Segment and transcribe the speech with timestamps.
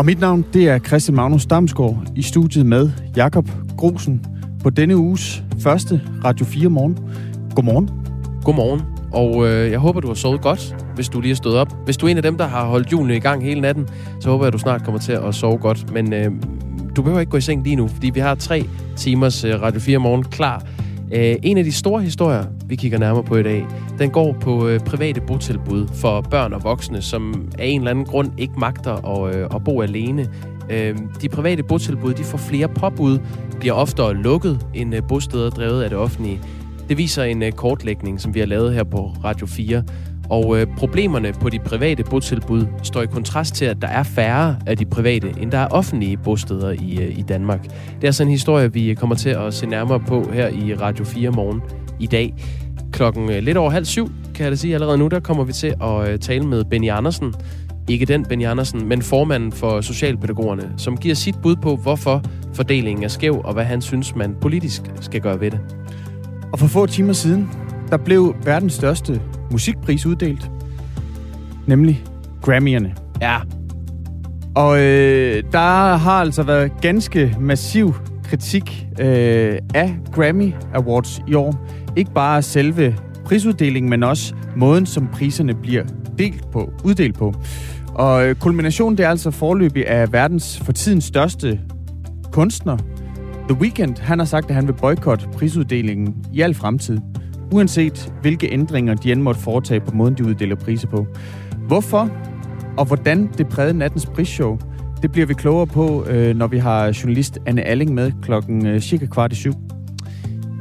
[0.00, 4.26] Og mit navn, det er Christian Magnus Damsgaard i studiet med Jakob Grosen
[4.62, 6.98] på denne uges første Radio 4 morgen.
[7.54, 7.90] Godmorgen.
[8.44, 11.76] Godmorgen, og øh, jeg håber, du har sovet godt, hvis du lige er stået op.
[11.84, 13.88] Hvis du er en af dem, der har holdt julen i gang hele natten,
[14.20, 15.92] så håber jeg, at du snart kommer til at sove godt.
[15.92, 16.30] Men øh,
[16.96, 18.64] du behøver ikke gå i seng lige nu, fordi vi har tre
[18.96, 20.64] timers øh, Radio 4 morgen klar.
[21.12, 23.66] Øh, en af de store historier, vi kigger nærmere på i dag,
[24.00, 28.04] den går på øh, private botilbud for børn og voksne, som af en eller anden
[28.04, 30.28] grund ikke magter at, øh, at bo alene.
[30.70, 33.18] Øh, de private botilbud de får flere påbud,
[33.58, 36.40] bliver oftere lukket end øh, bosteder drevet af det offentlige.
[36.88, 39.82] Det viser en øh, kortlægning, som vi har lavet her på Radio 4.
[40.30, 44.56] Og øh, problemerne på de private botilbud står i kontrast til, at der er færre
[44.66, 47.64] af de private, end der er offentlige bosteder i, øh, i Danmark.
[48.00, 51.04] Det er sådan en historie, vi kommer til at se nærmere på her i Radio
[51.04, 51.62] 4 morgen
[52.00, 52.34] i dag.
[52.92, 55.52] Klokken øh, lidt over halv syv, kan jeg da sige allerede nu, der kommer vi
[55.52, 57.34] til at øh, tale med Benny Andersen.
[57.88, 62.22] Ikke den Benny Andersen, men formanden for Socialpædagogerne, som giver sit bud på, hvorfor
[62.54, 65.60] fordelingen er skæv, og hvad han synes, man politisk skal gøre ved det.
[66.52, 67.50] Og for få timer siden,
[67.90, 69.20] der blev verdens største
[69.50, 70.50] musikpris uddelt.
[71.66, 72.04] Nemlig
[72.48, 72.88] Grammy'erne.
[73.20, 73.36] Ja,
[74.54, 81.68] Og øh, der har altså været ganske massiv kritik øh, af Grammy Awards i år.
[81.96, 85.84] Ikke bare selve prisuddelingen, men også måden, som priserne bliver
[86.18, 87.34] delt på, uddelt på.
[87.94, 91.60] Og øh, kulminationen det er altså forløbig af verdens for tiden største
[92.32, 92.76] kunstner.
[93.48, 96.98] The Weeknd, han har sagt, at han vil boykotte prisuddelingen i al fremtid.
[97.52, 101.06] Uanset hvilke ændringer de end måtte foretage på måden, de uddeler priser på.
[101.66, 102.10] Hvorfor
[102.76, 104.58] og hvordan det prægede nattens prisshow,
[105.02, 108.80] det bliver vi klogere på, øh, når vi har journalist Anne Alling med klokken øh,
[108.80, 109.52] cirka kvart i syv.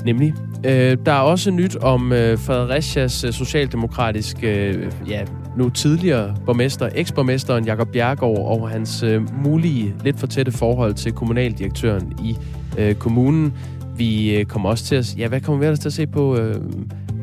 [0.06, 0.34] Nemlig.
[0.64, 5.26] Øh, der er også nyt om øh, Fredericias øh, socialdemokratiske, øh, ja,
[5.58, 11.12] nu tidligere borgmester, eksborgmesteren Jakob Bjergård og hans øh, mulige, lidt for tætte forhold til
[11.12, 12.38] kommunaldirektøren i
[12.78, 13.54] øh, kommunen.
[13.98, 16.38] Vi øh, kommer også til at, ja, hvad kommer vi ellers til at se på?
[16.38, 16.56] Øh,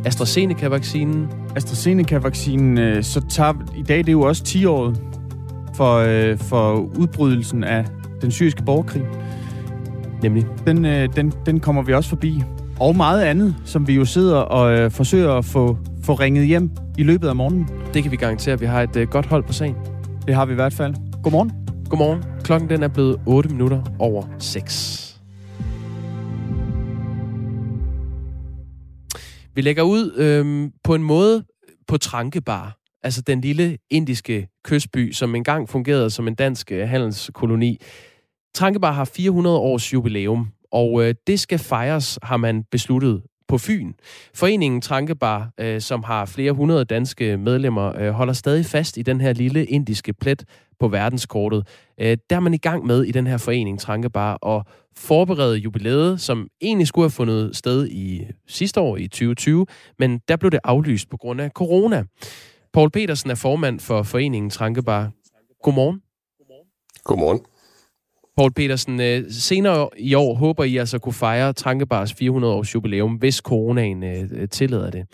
[0.04, 1.28] AstraZeneca-vaccinen.
[1.56, 4.94] AstraZeneca-vaccinen, øh, så tager i dag, det er jo også 10 år
[5.74, 7.84] for, øh, for udbrydelsen af
[8.22, 9.02] den syriske borgerkrig.
[10.22, 10.46] Nemlig.
[10.66, 12.42] Den, øh, den, den kommer vi også forbi.
[12.80, 16.70] Og meget andet, som vi jo sidder og øh, forsøger at få, få ringet hjem
[16.98, 17.68] i løbet af morgenen.
[17.94, 19.74] Det kan vi garantere, at vi har et øh, godt hold på sagen.
[20.26, 20.94] Det har vi i hvert fald.
[21.22, 21.52] Godmorgen.
[21.88, 22.24] Godmorgen.
[22.44, 25.20] Klokken den er blevet 8 minutter over 6.
[29.54, 31.44] Vi lægger ud øhm, på en måde
[31.88, 37.80] på Trankebar, altså den lille indiske kystby, som engang fungerede som en dansk øh, handelskoloni.
[38.54, 43.92] Trankebar har 400 års jubilæum, og øh, det skal fejres, har man besluttet på Fyn.
[44.34, 49.20] Foreningen Trankebar, øh, som har flere hundrede danske medlemmer, øh, holder stadig fast i den
[49.20, 50.44] her lille indiske plet
[50.80, 51.66] på verdenskortet.
[52.00, 54.64] Øh, der er man i gang med i den her forening Trankebar og
[54.96, 59.66] forberede jubilæet, som egentlig skulle have fundet sted i sidste år i 2020,
[59.98, 62.04] men der blev det aflyst på grund af corona.
[62.72, 65.10] Paul Petersen er formand for foreningen Trankebar.
[65.62, 66.02] Godmorgen.
[67.04, 67.40] Godmorgen.
[68.36, 72.74] Paul Petersen, øh, senere i år håber I altså at kunne fejre Tankebars 400 års
[72.74, 75.06] jubilæum, hvis coronaen øh, øh, tillader det.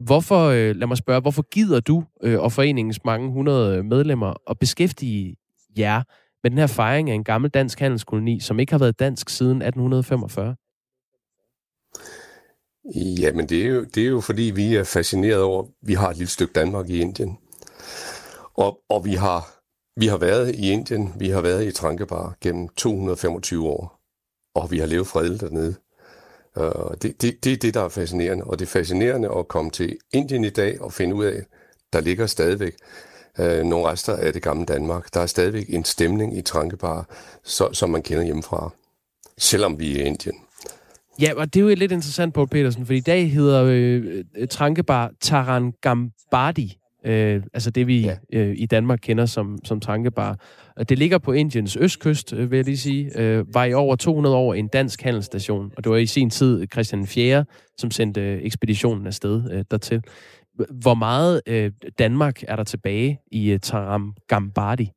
[0.00, 4.50] Hvorfor, øh, lad mig spørge, hvorfor gider du øh, og foreningens mange hundrede øh, medlemmer
[4.50, 5.36] at beskæftige
[5.78, 6.02] jer
[6.42, 9.62] med den her fejring af en gammel dansk handelskoloni, som ikke har været dansk siden
[9.62, 10.56] 1845?
[12.94, 16.16] Jamen, det er, jo, det er jo fordi, vi er fascineret over, vi har et
[16.16, 17.38] lille stykke Danmark i Indien.
[18.54, 19.59] Og, og vi har
[19.96, 24.00] vi har været i Indien, vi har været i Trankebar gennem 225 år,
[24.54, 25.74] og vi har levet fredeligt dernede.
[26.56, 29.70] Uh, det, det, det er det, der er fascinerende, og det er fascinerende at komme
[29.70, 31.42] til Indien i dag og finde ud af,
[31.92, 32.74] der ligger stadigvæk
[33.38, 35.14] øh, nogle rester af det gamle Danmark.
[35.14, 37.08] Der er stadigvæk en stemning i Trankebar,
[37.44, 38.70] så, som man kender hjemmefra,
[39.38, 40.36] selvom vi er i Indien.
[41.20, 45.10] Ja, og det er jo lidt interessant, Paul Petersen, for i dag hedder øh, Trankebar
[45.20, 46.79] Tarangambadi.
[47.04, 48.16] Øh, altså det, vi ja.
[48.32, 50.38] øh, i Danmark kender som, som tankebar.
[50.88, 53.18] Det ligger på Indiens østkyst, øh, vil jeg lige sige.
[53.18, 56.66] Øh, var i over 200 år en dansk handelsstation, og det var i sin tid
[56.72, 57.44] Christian 4.,
[57.78, 60.02] som sendte øh, ekspeditionen afsted øh, dertil.
[60.70, 64.90] Hvor meget øh, Danmark er der tilbage i øh, Taram Gambadi?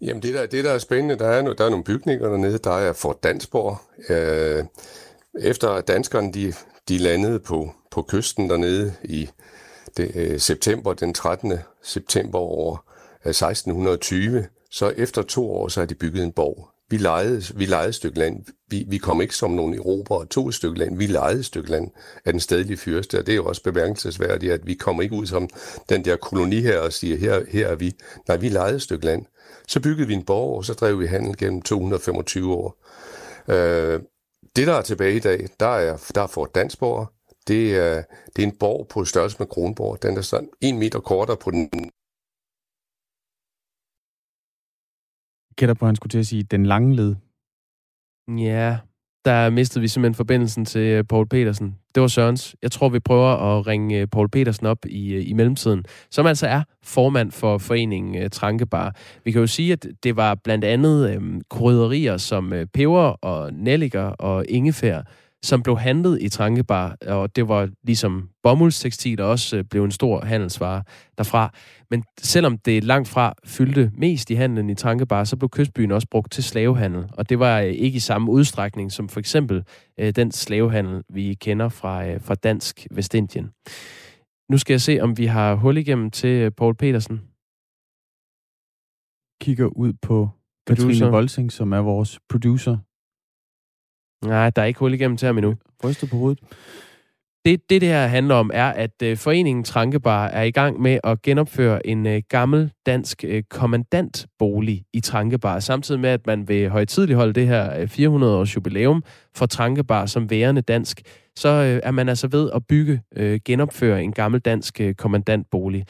[0.00, 2.78] Jamen det der, det der er spændende, der er, der er nogle bygninger dernede, der
[2.78, 3.80] er Fort Dansborg.
[4.10, 4.64] Øh,
[5.40, 6.52] efter danskerne de,
[6.88, 9.28] de landede på, på kysten dernede i
[9.96, 11.52] det, øh, september, den 13.
[11.82, 12.92] september år
[13.24, 17.88] 1620, så efter to år, så har de bygget en borg Vi lejede, vi lejede
[17.88, 18.44] et stykke land.
[18.68, 20.98] Vi, vi kom ikke som nogle Europa og tog et stykke land.
[20.98, 21.90] Vi lejede et stykke land
[22.24, 25.26] af den stedlige fyrste, og det er jo også bemærkelsesværdigt, at vi kommer ikke ud
[25.26, 25.48] som
[25.88, 27.92] den der koloni her og siger, her, her er vi.
[28.28, 29.26] Nej, vi lejede et stykke land.
[29.68, 32.84] Så byggede vi en borg, og så drev vi handel gennem 225 år.
[33.48, 34.00] Øh,
[34.56, 37.12] det, der er tilbage i dag, der er, der er Fort Dansborg.
[37.48, 38.02] Det er,
[38.36, 40.02] det er en borg på størrelse med Kronborg.
[40.02, 41.70] Den er sådan en meter kortere på den
[45.56, 47.14] gætter på, at han skulle til at sige den lange led.
[48.28, 48.78] Ja,
[49.24, 51.76] der mistede vi simpelthen forbindelsen til øh, Paul Petersen.
[51.94, 52.56] Det var Sørens.
[52.62, 56.26] Jeg tror, vi prøver at ringe øh, Paul Petersen op i, øh, i mellemtiden, som
[56.26, 58.96] altså er formand for foreningen Trankebar.
[59.24, 63.52] Vi kan jo sige, at det var blandt andet øhm, krydderier som øh, peber og
[63.52, 65.02] nelliker og ingefær,
[65.44, 70.24] som blev handlet i Trankebar, og det var ligesom bomuldstekstil, også øh, blev en stor
[70.24, 70.82] handelsvare
[71.18, 71.54] derfra.
[71.90, 76.08] Men selvom det langt fra fyldte mest i handlen i Trankebar, så blev kystbyen også
[76.10, 79.64] brugt til slavehandel, og det var øh, ikke i samme udstrækning som for eksempel
[79.98, 83.50] øh, den slavehandel, vi kender fra, fra Dansk Vestindien.
[84.50, 87.20] Nu skal jeg se, om vi har hul igennem til Paul Petersen.
[89.40, 90.30] Kigger ud på
[90.66, 92.78] Katrine Volsing, som er vores producer.
[94.24, 95.54] Nej, der er ikke hul igennem til ham endnu.
[95.84, 96.38] Ryster på hovedet.
[97.44, 100.98] Det, det, det her handler om, er, at øh, foreningen Trankebar er i gang med
[101.04, 106.68] at genopføre en øh, gammel dansk øh, kommandantbolig i Trankebar, samtidig med, at man vil
[106.68, 109.04] højtidligholde det her øh, 400-års jubilæum
[109.36, 111.02] for Trankebar som værende dansk,
[111.36, 115.86] så øh, er man altså ved at bygge, øh, genopføre en gammel dansk øh, kommandantbolig.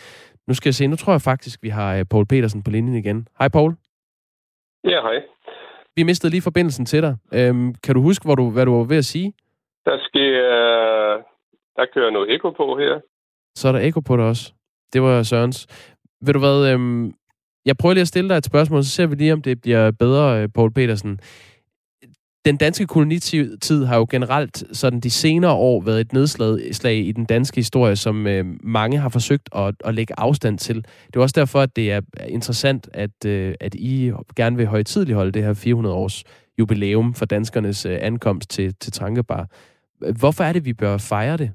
[0.49, 2.97] Nu skal jeg se, nu tror jeg faktisk, vi har øh, Paul Petersen på linjen
[2.97, 3.29] igen.
[3.39, 3.75] Hej Paul.
[4.85, 5.19] Ja, hej.
[5.97, 7.17] Vi mistede lige forbindelsen til dig.
[7.35, 9.33] Øhm, kan du huske, hvor du, hvad du var ved at sige?
[9.85, 10.33] Der sker...
[10.59, 11.23] Øh,
[11.77, 13.01] der kører noget ekko på her.
[13.55, 14.53] Så er der ekko på det også.
[14.93, 15.67] Det var Sørens.
[16.27, 17.15] Ved du hvad, øhm,
[17.67, 19.91] jeg prøver lige at stille dig et spørgsmål, så ser vi lige, om det bliver
[19.91, 21.21] bedre, øh, Paul Petersen
[22.45, 27.25] den danske kolonitid har jo generelt sådan de senere år været et nedslag i den
[27.25, 30.77] danske historie, som øh, mange har forsøgt at, at lægge afstand til.
[31.07, 35.17] Det er også derfor, at det er interessant, at, øh, at I gerne vil højtidligt
[35.17, 36.25] holde det her 400 års
[36.59, 39.47] jubilæum for danskernes øh, ankomst til, til Trankebar.
[40.21, 41.51] Hvorfor er det, vi bør fejre det?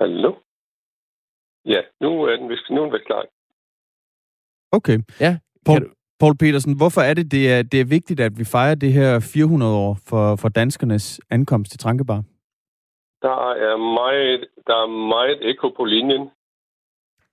[0.00, 0.30] Hallo?
[1.64, 3.24] Ja, nu er den, nu er den klar.
[4.72, 4.98] Okay.
[5.20, 8.74] Ja, Paul, Paul Petersen, hvorfor er det, det er, det er vigtigt, at vi fejrer
[8.74, 12.22] det her 400 år for, for danskernes ankomst til Trankebar?
[13.22, 16.30] Der er meget, der er meget ekko på linjen.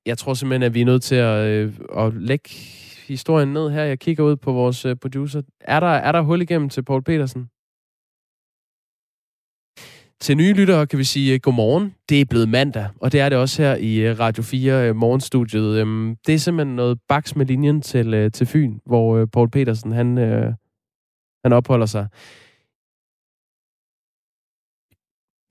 [0.06, 2.50] Jeg tror simpelthen, at vi er nødt til at, øh, at lægge
[3.08, 3.84] historien ned her.
[3.84, 5.42] Jeg kigger ud på vores øh, producer.
[5.62, 7.50] Er der, er der hul igennem til Paul Petersen?
[10.20, 11.96] Til nye lyttere kan vi sige øh, godmorgen.
[12.10, 14.96] Det er blevet mandag, og det er det også her i øh, Radio 4 øh,
[14.96, 15.80] morgenstudiet.
[15.80, 20.18] Øhm, det er simpelthen noget baks med linjen til, til Fyn, hvor Paul Petersen han,
[21.44, 22.08] han opholder sig.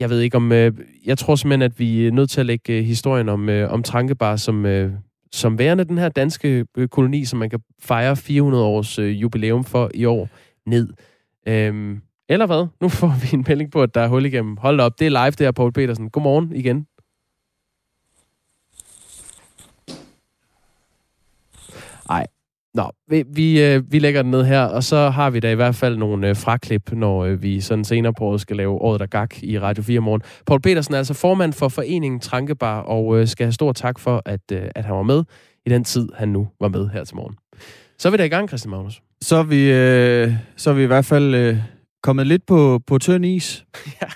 [0.00, 0.52] Jeg ved ikke om...
[1.04, 4.66] Jeg tror simpelthen, at vi er nødt til at lægge historien om, om Trankebar som,
[5.32, 10.04] som værende den her danske koloni, som man kan fejre 400 års jubilæum for i
[10.04, 10.28] år,
[10.66, 10.88] ned.
[11.70, 12.66] Um, eller hvad?
[12.80, 14.56] Nu får vi en melding på, at der er hul igennem.
[14.56, 16.10] Hold op, det er live der, Paul Petersen.
[16.10, 16.86] Godmorgen igen.
[22.08, 22.26] Nej,
[22.76, 25.54] Nå, vi, vi, øh, vi lægger den ned her, og så har vi da i
[25.54, 29.00] hvert fald nogle øh, fraklip, når øh, vi sådan senere på året skal lave Året
[29.00, 30.22] der Gak i Radio 4 morgen.
[30.46, 34.22] Paul Petersen er altså formand for foreningen Trankebar, og øh, skal have stor tak for,
[34.24, 35.24] at, øh, at han var med
[35.66, 37.36] i den tid, han nu var med her til morgen.
[37.98, 39.02] Så er vi da i gang, Christian Magnus.
[39.22, 41.56] Så er vi, øh, så er vi i hvert fald øh,
[42.02, 43.66] kommet lidt på, på tynd is.
[44.02, 44.06] ja.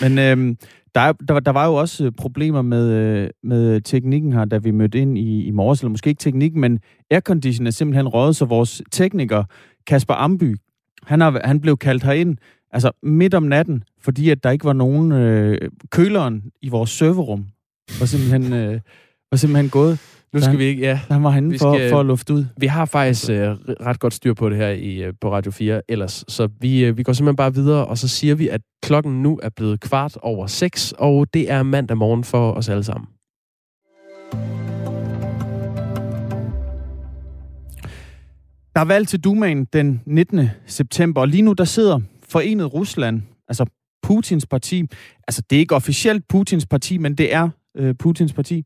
[0.00, 0.56] Men øh,
[0.94, 4.70] der, der, der var jo også øh, problemer med, øh, med teknikken her, da vi
[4.70, 8.44] mødte ind i, i morges, eller måske ikke teknikken, men aircondition er simpelthen røget, så
[8.44, 9.44] vores tekniker,
[9.86, 10.56] Kasper Amby,
[11.02, 12.36] han, har, han blev kaldt herind
[12.70, 17.46] altså midt om natten, fordi at der ikke var nogen øh, køleren i vores serverrum.
[18.00, 18.80] Var simpelthen, øh,
[19.30, 19.98] var simpelthen gået.
[20.32, 21.00] Nu skal han, vi ikke, ja.
[21.10, 22.44] Han var henne for, skal, for at lufte ud.
[22.56, 23.36] Vi har faktisk uh,
[23.86, 26.24] ret godt styr på det her i, uh, på Radio 4 ellers.
[26.28, 29.40] Så vi, uh, vi går simpelthen bare videre, og så siger vi, at klokken nu
[29.42, 33.06] er blevet kvart over seks, og det er mandag morgen for os alle sammen.
[38.74, 40.40] Der er valg til Dumaen den 19.
[40.66, 43.66] september, og lige nu der sidder Forenet Rusland, altså
[44.02, 44.84] Putins parti.
[45.28, 48.64] Altså det er ikke officielt Putins parti, men det er øh, Putins parti.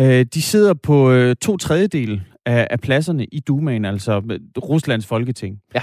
[0.00, 4.18] Øh, de sidder på øh, to tredjedel af, af pladserne i Dumaen, altså
[4.58, 5.60] Ruslands folketing.
[5.74, 5.82] Ja.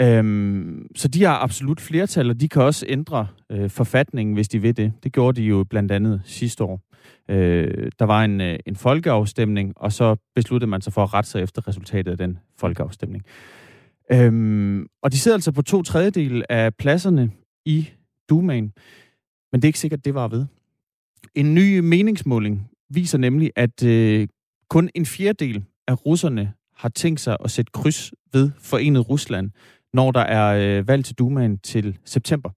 [0.00, 4.58] Øhm, så de har absolut flertal, og de kan også ændre øh, forfatningen, hvis de
[4.58, 4.92] vil det.
[5.02, 6.80] Det gjorde de jo blandt andet sidste år.
[7.30, 11.30] Øh, der var en, øh, en folkeafstemning, og så besluttede man sig for at rette
[11.30, 13.24] sig efter resultatet af den folkeafstemning.
[14.12, 17.30] Øhm, og de sidder altså på to tredjedel af pladserne
[17.64, 17.88] i
[18.28, 18.72] Dumaen,
[19.52, 20.46] men det er ikke sikkert, det var ved.
[21.34, 24.28] En ny meningsmåling viser nemlig, at øh,
[24.70, 29.50] kun en fjerdedel af russerne har tænkt sig at sætte kryds ved Forenet Rusland,
[29.92, 32.50] når der er øh, valg til Dumaen til september.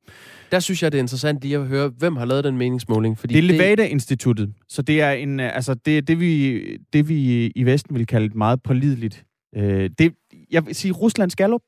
[0.51, 3.17] Der synes jeg, det er interessant lige at høre, hvem har lavet den meningsmåling.
[3.17, 6.61] Fordi det er Levada-instituttet, så det er en, øh, altså det, det, vi,
[6.93, 9.25] det, vi i Vesten vil kalde et meget pålideligt.
[9.55, 10.13] Øh, det,
[10.51, 11.61] jeg vil sige Ruslands Gallup.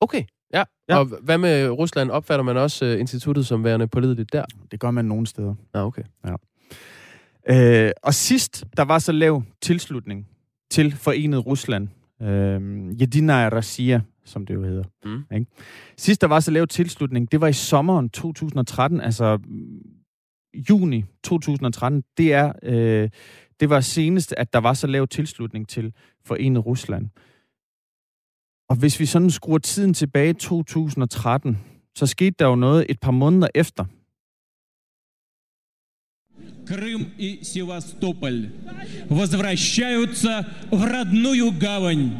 [0.00, 0.22] Okay,
[0.54, 0.64] ja.
[0.88, 0.98] ja.
[0.98, 2.10] Og hvad med Rusland?
[2.10, 4.44] Opfatter man også uh, instituttet som værende pålideligt der?
[4.70, 5.54] Det gør man nogle steder.
[5.74, 6.02] Ja, okay.
[6.26, 6.34] Ja.
[7.48, 10.26] Øh, og sidst, der var så lav tilslutning
[10.70, 11.88] til Forenet Rusland.
[12.22, 12.60] Øh,
[13.00, 14.84] Jedina Rossiya, som det jo hedder.
[15.04, 15.36] Mm.
[15.36, 15.46] Ikke?
[15.96, 19.38] Sidst, der var så lav tilslutning, det var i sommeren 2013, altså
[20.70, 22.04] juni 2013.
[22.16, 22.52] Det er...
[22.62, 23.08] Øh,
[23.60, 25.92] det var senest, at der var så lav tilslutning til
[26.24, 27.08] Forenet Rusland.
[28.68, 31.58] Og hvis vi sådan skruer tiden tilbage i 2013,
[31.94, 33.84] så skete der jo noget et par måneder efter.
[36.67, 38.49] Крым и Севастополь
[39.09, 42.11] возвращаются в родную гавань.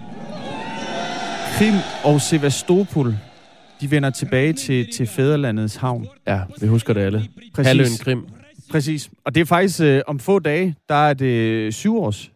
[1.57, 1.73] Krim
[2.03, 3.15] og Sevastopol,
[3.81, 6.07] de vender tilbage til, til fædrelandets havn.
[6.27, 7.27] Ja, vi husker det alle.
[7.53, 7.67] Præcis.
[7.67, 8.25] Halvøen Krim.
[8.71, 9.09] Præcis.
[9.23, 12.31] Og det er faktisk øh, om få dage, der er det syvårs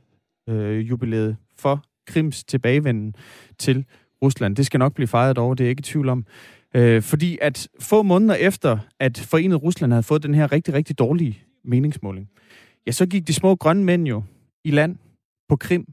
[0.49, 3.15] øh, jubilæet for Krims tilbagevenden
[3.59, 3.85] til
[4.23, 4.55] Rusland.
[4.55, 6.25] Det skal nok blive fejret over, det er jeg ikke i tvivl om.
[6.75, 10.99] Øh, fordi at få måneder efter, at Forenet Rusland havde fået den her rigtig, rigtig
[10.99, 12.28] dårlige meningsmåling,
[12.86, 14.22] ja, så gik de små grønne mænd jo
[14.64, 14.96] i land
[15.48, 15.92] på Krim.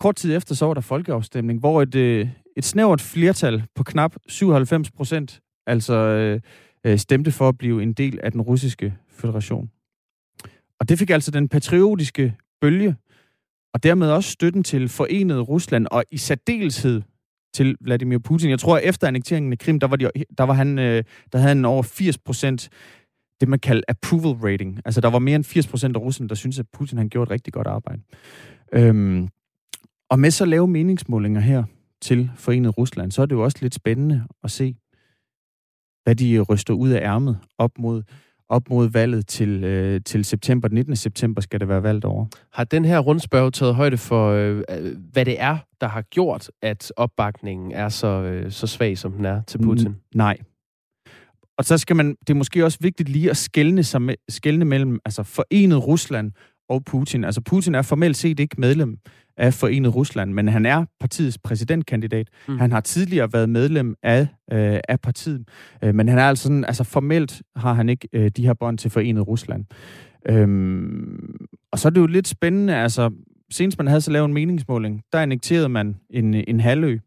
[0.00, 4.16] Kort tid efter så var der folkeafstemning, hvor et, øh, et snævert flertal på knap
[4.28, 6.40] 97 procent altså øh,
[6.84, 9.70] øh, stemte for at blive en del af den russiske federation.
[10.80, 12.96] Og det fik altså den patriotiske bølge,
[13.74, 17.02] og dermed også støtten til forenet Rusland, og i særdeleshed
[17.54, 18.50] til Vladimir Putin.
[18.50, 21.38] Jeg tror, at efter annekteringen af Krim, der var, de, der var han, øh, der
[21.38, 22.68] havde han over 80 procent
[23.40, 24.80] det, man kalder approval rating.
[24.84, 27.28] Altså, der var mere end 80 procent af russerne, der synes at Putin han gjorde
[27.28, 28.02] et rigtig godt arbejde.
[28.72, 29.28] Øhm,
[30.10, 31.64] og med så lave meningsmålinger her
[32.02, 34.76] til Forenet Rusland, så er det jo også lidt spændende at se,
[36.04, 38.02] hvad de ryster ud af ærmet op mod
[38.48, 40.68] op mod valget til, øh, til september.
[40.68, 40.96] Den 19.
[40.96, 42.26] september skal det være valgt over.
[42.52, 44.62] Har den her rundspørg taget højde for, øh,
[45.12, 49.24] hvad det er, der har gjort, at opbakningen er så, øh, så svag, som den
[49.24, 49.88] er til Putin?
[49.88, 50.38] N- nej.
[51.58, 54.64] Og så skal man, det er måske også vigtigt lige at skælne, sig med, skælne
[54.64, 56.32] mellem altså forenet Rusland
[56.68, 57.24] og Putin.
[57.24, 58.98] Altså Putin er formelt set ikke medlem
[59.36, 62.28] af Forenet Rusland, men han er partiets præsidentkandidat.
[62.48, 62.58] Mm.
[62.58, 64.20] Han har tidligere været medlem af,
[64.52, 65.48] øh, af partiet,
[65.84, 68.78] øh, men han er altså sådan, altså formelt har han ikke øh, de her bånd
[68.78, 69.64] til Forenet Rusland.
[70.28, 73.10] Øhm, og så er det jo lidt spændende, altså
[73.50, 76.98] senest man havde så lavet en meningsmåling, der annekterede man en, en halvø.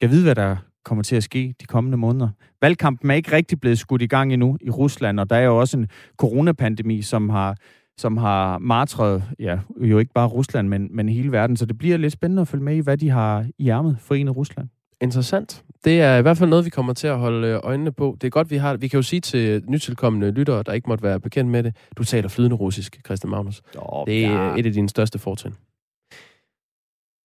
[0.00, 2.28] Jeg ved, hvad der kommer til at ske de kommende måneder.
[2.62, 5.58] Valgkampen er ikke rigtig blevet skudt i gang endnu i Rusland, og der er jo
[5.58, 7.56] også en coronapandemi, som har
[7.98, 11.56] som har martret, ja, jo ikke bare Rusland, men, men hele verden.
[11.56, 14.14] Så det bliver lidt spændende at følge med i, hvad de har i ærmet for
[14.14, 14.68] en af Rusland.
[15.00, 15.64] Interessant.
[15.84, 18.16] Det er i hvert fald noget, vi kommer til at holde øh, øjnene på.
[18.20, 21.04] Det er godt, vi har Vi kan jo sige til nytilkommende lyttere, der ikke måtte
[21.04, 23.62] være bekendt med det, du taler flydende russisk, Christian Magnus.
[23.78, 24.54] Oh, det er ja.
[24.56, 25.54] et af dine største fortrin.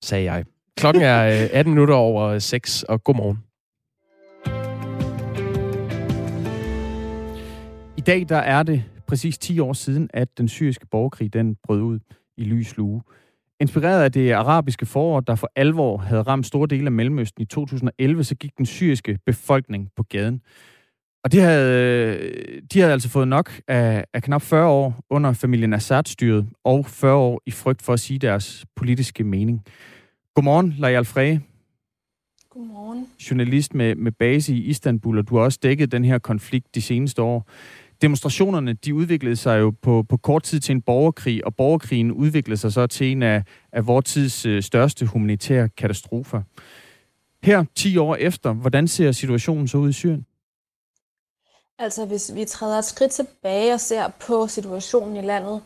[0.03, 0.45] Sagde jeg.
[0.77, 3.37] Klokken er øh, 18 minutter over 6, og god morgen.
[7.97, 11.81] I dag der er det præcis 10 år siden, at den syriske borgerkrig den brød
[11.81, 11.99] ud
[12.37, 13.01] i lys lue.
[13.59, 17.45] Inspireret af det arabiske forår, der for alvor havde ramt store dele af Mellemøsten i
[17.45, 20.41] 2011, så gik den syriske befolkning på gaden.
[21.23, 25.33] Og de havde, øh, de havde altså fået nok af, af knap 40 år under
[25.33, 29.61] familien Assad-styret, og 40 år i frygt for at sige deres politiske mening.
[30.35, 31.39] Godmorgen, Lajal Frey.
[32.49, 33.07] Godmorgen.
[33.29, 36.81] Journalist med, med base i Istanbul, og du har også dækket den her konflikt de
[36.81, 37.49] seneste år.
[38.01, 42.57] Demonstrationerne de udviklede sig jo på, på kort tid til en borgerkrig, og borgerkrigen udviklede
[42.57, 46.41] sig så til en af, af vores tids øh, største humanitære katastrofer.
[47.43, 50.25] Her, 10 år efter, hvordan ser situationen så ud i Syrien?
[51.79, 55.61] Altså, hvis vi træder et skridt tilbage og ser på situationen i landet,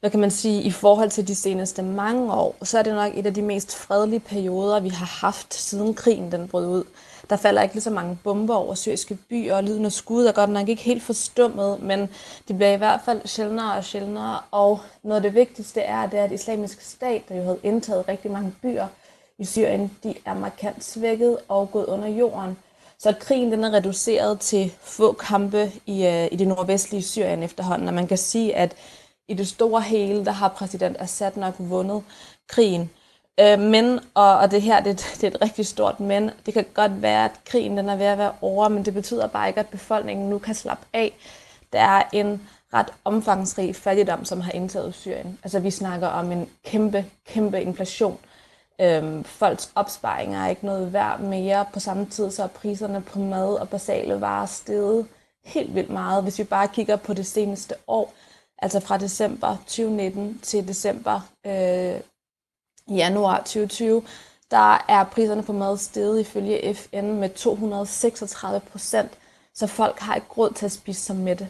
[0.00, 3.12] hvad kan man sige, i forhold til de seneste mange år, så er det nok
[3.14, 6.84] et af de mest fredelige perioder, vi har haft siden krigen den brød ud.
[7.30, 10.32] Der falder ikke lige så mange bomber over syriske byer, og lyden af skud er
[10.32, 12.00] godt nok ikke helt forstummet, men
[12.48, 14.38] de bliver i hvert fald sjældnere og sjældnere.
[14.50, 18.08] Og noget af det vigtigste er, det er, at islamisk stat, der jo havde indtaget
[18.08, 18.86] rigtig mange byer
[19.38, 22.56] i Syrien, de er markant svækket og gået under jorden.
[22.98, 27.88] Så krigen den er reduceret til få kampe i, øh, i det nordvestlige Syrien efterhånden,
[27.88, 28.76] og man kan sige, at
[29.30, 32.02] i det store hele, der har præsident Assad nok vundet
[32.48, 32.90] krigen.
[33.40, 36.64] Øh, men, og, og det her det, det er et rigtig stort men, det kan
[36.74, 39.60] godt være, at krigen den er ved at være over, men det betyder bare ikke,
[39.60, 41.12] at befolkningen nu kan slappe af.
[41.72, 45.38] Der er en ret omfangsrig fattigdom, som har indtaget Syrien.
[45.42, 48.18] Altså vi snakker om en kæmpe, kæmpe inflation.
[48.80, 51.64] Øhm, folks opsparinger er ikke noget værd mere.
[51.72, 55.06] På samme tid så er priserne på mad og basale varer steget
[55.44, 56.22] helt vildt meget.
[56.22, 58.14] Hvis vi bare kigger på det seneste år,
[58.62, 62.00] altså fra december 2019 til december øh,
[62.96, 64.02] januar 2020,
[64.50, 69.10] der er priserne på mad steget ifølge FN med 236 procent,
[69.54, 71.48] så folk har ikke råd til at spise sig med det.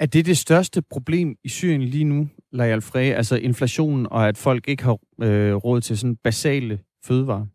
[0.00, 3.12] Er det det største problem i Syrien lige nu, Lajal Frey?
[3.12, 7.46] Altså inflationen og at folk ikke har øh, råd til sådan basale fødevarer?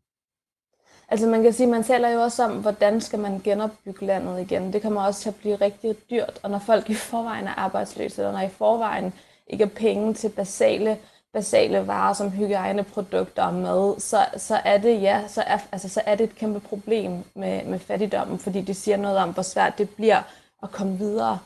[1.11, 4.73] Altså man kan sige, man taler jo også om, hvordan skal man genopbygge landet igen.
[4.73, 8.21] Det kommer også til at blive rigtig dyrt, og når folk i forvejen er arbejdsløse,
[8.21, 9.13] eller når i forvejen
[9.47, 10.97] ikke er penge til basale,
[11.33, 16.01] basale varer som hygiejneprodukter og mad, så, så er det ja, så er, altså, så
[16.05, 19.77] er det et kæmpe problem med, med fattigdommen, fordi det siger noget om, hvor svært
[19.77, 20.21] det bliver
[20.63, 21.39] at komme videre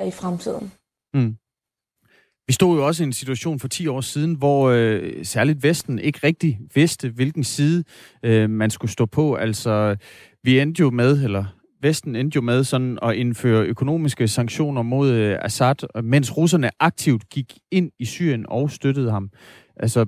[0.00, 0.72] øh, i fremtiden.
[1.14, 1.37] Mm.
[2.48, 5.98] Vi stod jo også i en situation for 10 år siden, hvor øh, særligt Vesten
[5.98, 7.84] ikke rigtig vidste, hvilken side
[8.22, 9.34] øh, man skulle stå på.
[9.34, 9.96] Altså,
[10.42, 11.44] vi endte jo med, eller
[11.82, 17.28] Vesten endte jo med sådan at indføre økonomiske sanktioner mod øh, Assad, mens russerne aktivt
[17.28, 19.30] gik ind i Syrien og støttede ham.
[19.76, 20.06] Altså,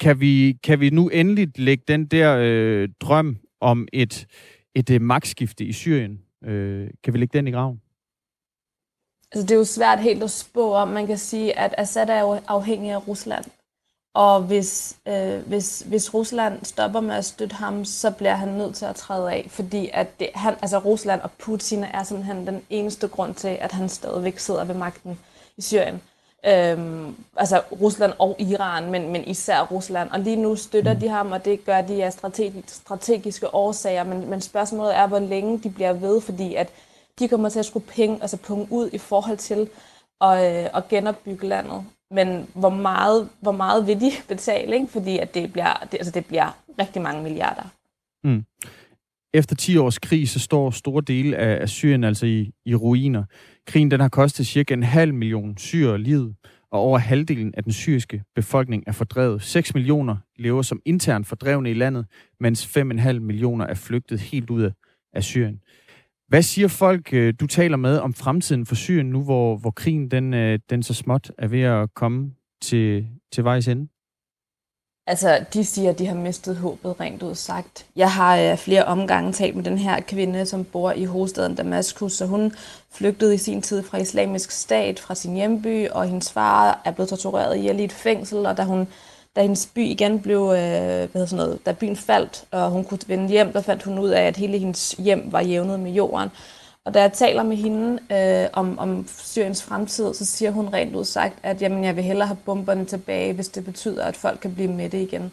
[0.00, 4.26] kan vi, kan vi nu endelig lægge den der øh, drøm om et,
[4.74, 7.80] et øh, magtskifte i Syrien, øh, kan vi lægge den i graven?
[9.32, 10.88] Altså, det er jo svært helt at spå om.
[10.88, 13.44] Man kan sige, at Assad er jo afhængig af Rusland.
[14.14, 18.74] Og hvis, øh, hvis, hvis Rusland stopper med at støtte ham, så bliver han nødt
[18.74, 22.62] til at træde af, fordi at det, han, altså Rusland og Putin er simpelthen den
[22.70, 25.18] eneste grund til, at han stadigvæk sidder ved magten
[25.56, 26.00] i Syrien.
[26.46, 30.10] Øhm, altså Rusland og Iran, men, men især Rusland.
[30.10, 32.12] Og lige nu støtter de ham, og det gør de af
[32.66, 36.68] strategiske årsager, men, men spørgsmålet er, hvor længe de bliver ved, fordi at
[37.20, 39.68] de kommer til at skrue penge, altså punge ud i forhold til
[40.20, 41.84] at, øh, at genopbygge landet.
[42.10, 44.74] Men hvor meget, hvor meget vil de betale?
[44.74, 44.86] Ikke?
[44.86, 47.62] Fordi at det, bliver, det, altså det bliver rigtig mange milliarder.
[48.24, 48.44] Mm.
[49.34, 53.24] Efter 10 års krig, så står store dele af, af Syrien altså i, i ruiner.
[53.66, 56.34] Krigen den har kostet cirka en halv million syre livet,
[56.72, 59.42] og over halvdelen af den syriske befolkning er fordrevet.
[59.42, 62.06] 6 millioner lever som internt fordrevne i landet,
[62.40, 64.70] mens 5,5 millioner er flygtet helt ud
[65.12, 65.60] af Syrien.
[66.30, 70.10] Hvad siger folk, øh, du taler med om fremtiden for Syrien nu, hvor, hvor krigen
[70.10, 73.88] den, øh, den så småt er ved at komme til, til vejs ende?
[75.06, 77.86] Altså, de siger, at de har mistet håbet, rent ud sagt.
[77.96, 82.12] Jeg har øh, flere omgange talt med den her kvinde, som bor i hovedstaden Damaskus,
[82.12, 82.52] så hun
[82.92, 87.08] flygtede i sin tid fra islamisk stat, fra sin hjemby, og hendes far er blevet
[87.08, 88.88] tortureret i et fængsel, og da hun
[89.36, 92.98] da hendes by igen blev, øh, hvad sådan noget, da byen faldt, og hun kunne
[93.06, 96.30] vende hjem, der fandt hun ud af, at hele hendes hjem var jævnet med jorden.
[96.84, 100.96] Og da jeg taler med hende øh, om, om Syriens fremtid, så siger hun rent
[100.96, 104.40] ud sagt, at jamen, jeg vil hellere have bomberne tilbage, hvis det betyder, at folk
[104.40, 105.32] kan blive med det igen.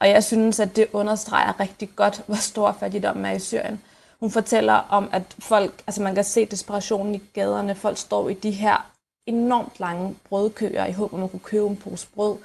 [0.00, 3.80] Og jeg synes, at det understreger rigtig godt, hvor stor fattigdommen er i Syrien.
[4.20, 8.34] Hun fortæller om, at folk, altså man kan se desperationen i gaderne, folk står i
[8.34, 8.90] de her
[9.26, 12.36] enormt lange brødkøer i håb om at kunne købe en pose brød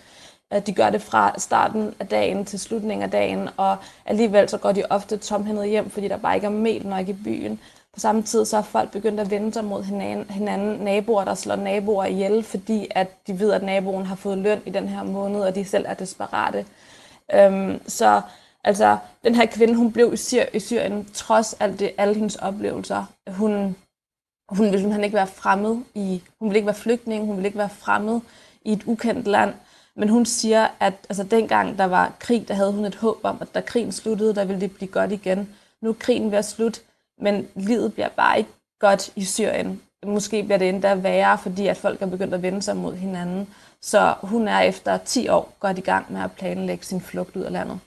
[0.54, 4.58] at De gør det fra starten af dagen til slutningen af dagen, og alligevel så
[4.58, 7.60] går de ofte tomhændet hjem, fordi der bare ikke er mel nok i byen.
[7.94, 11.36] På samme tid så er folk begyndt at vende sig mod hinanden, hinanden naboer, der
[11.36, 15.04] slår naboer ihjel, fordi at de ved, at naboen har fået løn i den her
[15.04, 16.66] måned, og de selv er desperate.
[17.34, 18.22] Øhm, så
[18.64, 22.36] altså, den her kvinde, hun blev i, Syr- i Syrien, trods alt det, alle hendes
[22.36, 23.06] oplevelser.
[23.30, 23.76] Hun,
[24.50, 27.60] hun ville simpelthen ikke være fremmed i, hun ville ikke være flygtning, hun ville ikke
[27.60, 28.20] være fremmed
[28.66, 29.54] i et ukendt land.
[29.96, 33.38] Men hun siger, at altså, dengang der var krig, der havde hun et håb om,
[33.42, 35.50] at da krigen sluttede, der ville det blive godt igen.
[35.82, 36.82] Nu er krigen ved at slutte,
[37.22, 39.82] men livet bliver bare ikke godt i Syrien.
[40.06, 43.48] Måske bliver det endda værre, fordi at folk er begyndt at vende sig mod hinanden.
[43.82, 47.42] Så hun er efter 10 år godt i gang med at planlægge sin flugt ud
[47.42, 47.80] af landet.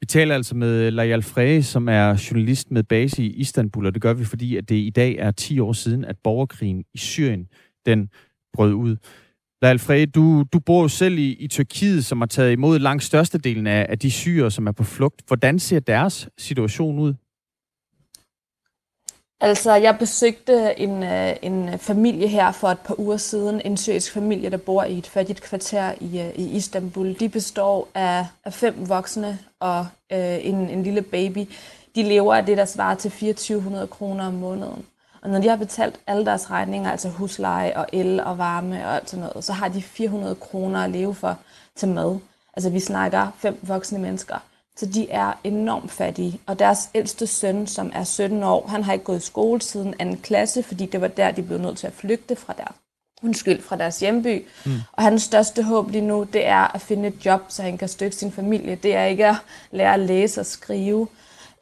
[0.00, 4.02] Vi taler altså med Lajal Frey, som er journalist med base i Istanbul, og det
[4.02, 7.48] gør vi, fordi at det i dag er 10 år siden, at borgerkrigen i Syrien
[7.86, 8.10] den
[8.52, 8.96] brød ud.
[9.68, 13.66] Alfred, du, du bor jo selv i, i Tyrkiet, som har taget imod langt størstedelen
[13.66, 15.22] af, af de syre, som er på flugt.
[15.26, 17.14] Hvordan ser deres situation ud?
[19.40, 23.60] Altså, jeg besøgte en, øh, en familie her for et par uger siden.
[23.64, 27.14] En syrisk familie, der bor i et fattigt kvarter i, øh, i Istanbul.
[27.20, 31.38] De består af, af fem voksne og øh, en, en lille baby.
[31.94, 34.84] De lever af det, der svarer til 2400 kroner om måneden.
[35.22, 38.94] Og når de har betalt alle deres regninger, altså husleje og el og varme og
[38.94, 41.38] alt sådan noget, så har de 400 kroner at leve for
[41.76, 42.18] til mad.
[42.56, 44.36] Altså vi snakker fem voksne mennesker.
[44.76, 46.40] Så de er enormt fattige.
[46.46, 49.94] Og deres ældste søn, som er 17 år, han har ikke gået i skole siden
[49.98, 52.74] anden klasse, fordi det var der, de blev nødt til at flygte fra der
[53.22, 54.44] undskyld, fra deres hjemby.
[54.64, 54.72] Mm.
[54.92, 57.88] Og hans største håb lige nu, det er at finde et job, så han kan
[57.88, 58.74] støtte sin familie.
[58.74, 59.36] Det er ikke at
[59.70, 61.08] lære at læse og skrive.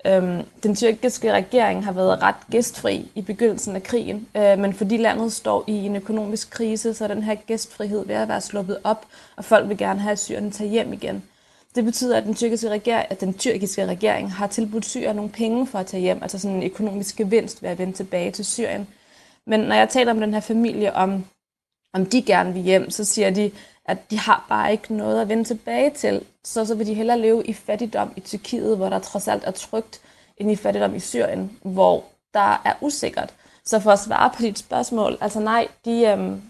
[0.06, 4.96] Øhm, den tyrkiske regering har været ret gæstfri i begyndelsen af krigen, øh, men fordi
[4.96, 8.78] landet står i en økonomisk krise, så er den her gæstfrihed ved at være sluppet
[8.84, 11.22] op, og folk vil gerne have syrerne tage hjem igen.
[11.74, 15.66] Det betyder, at den tyrkiske, regering, at den tyrkiske regering har tilbudt Syrien nogle penge
[15.66, 18.88] for at tage hjem, altså sådan en økonomisk gevinst ved at vende tilbage til Syrien.
[19.46, 21.24] Men når jeg taler om den her familie, om,
[21.94, 23.50] om de gerne vil hjem, så siger de,
[23.90, 26.20] at de har bare ikke noget at vende tilbage til.
[26.44, 29.50] Så, så vil de hellere leve i fattigdom i Tyrkiet, hvor der trods alt er
[29.50, 30.00] trygt,
[30.36, 33.34] end i fattigdom i Syrien, hvor der er usikkert.
[33.64, 36.40] Så for at svare på dit spørgsmål, altså nej, de, øhm,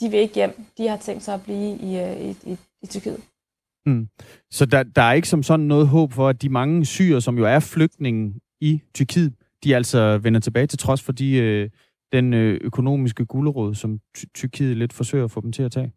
[0.00, 0.64] de vil ikke hjem.
[0.78, 3.20] De har tænkt sig at blive i, øh, i, i, i Tyrkiet.
[3.86, 4.08] Mm.
[4.50, 7.38] Så der, der er ikke som sådan noget håb for, at de mange syre, som
[7.38, 9.34] jo er flygtninge i Tyrkiet,
[9.64, 11.70] de altså vender tilbage til trods for de, øh,
[12.12, 14.00] den øh, økonomiske gulerod, som
[14.34, 15.92] Tyrkiet lidt forsøger at få dem til at tage?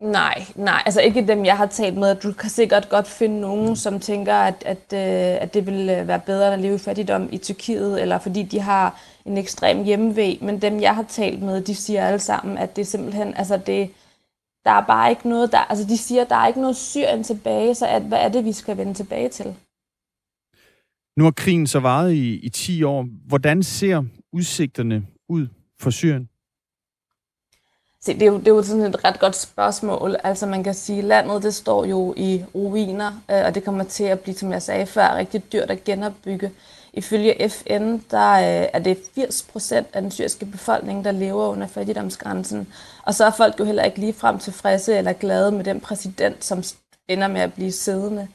[0.00, 2.14] Nej, nej, altså ikke dem, jeg har talt med.
[2.14, 6.08] Du kan sikkert godt finde nogen, som tænker, at, at, øh, at det vil øh,
[6.08, 10.38] være bedre at leve i fattigdom i Tyrkiet, eller fordi de har en ekstrem hjemmevæg.
[10.42, 13.90] Men dem, jeg har talt med, de siger alle sammen, at det simpelthen, altså det,
[14.64, 17.74] der er bare ikke noget, der, altså de siger, der er ikke noget Syrien tilbage,
[17.74, 19.54] så at, hvad er det, vi skal vende tilbage til?
[21.16, 23.06] Nu har krigen så varet i, i 10 år.
[23.26, 25.46] Hvordan ser udsigterne ud
[25.80, 26.28] for Syrien?
[28.04, 30.16] Se, det, er jo, det er jo sådan et ret godt spørgsmål.
[30.24, 33.84] Altså man kan sige, at landet det står jo i ruiner, øh, og det kommer
[33.84, 36.50] til at blive, som jeg sagde før, rigtig dyrt at genopbygge.
[36.92, 41.66] Ifølge FN, der øh, er det 80 procent af den syriske befolkning, der lever under
[41.66, 42.68] fattigdomsgrænsen.
[43.02, 46.62] Og så er folk jo heller ikke ligefrem tilfredse eller glade med den præsident, som
[47.08, 48.28] ender med at blive siddende.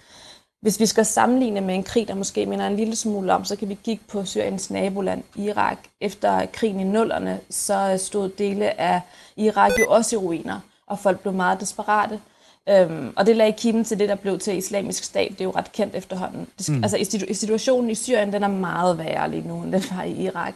[0.62, 3.56] Hvis vi skal sammenligne med en krig, der måske minder en lille smule om, så
[3.56, 5.78] kan vi kigge på Syriens naboland, Irak.
[6.02, 9.02] Efter krigen i nullerne, så øh, stod dele af
[9.38, 12.20] Irak jo også i ruiner, og folk blev meget desperate.
[12.70, 15.30] Øhm, og det lagde kimen til det, der blev til islamisk stat.
[15.32, 16.48] Det er jo ret kendt efterhånden.
[16.58, 16.84] Det, mm.
[16.84, 20.54] Altså, situationen i Syrien, den er meget værre lige nu, end den var i Irak.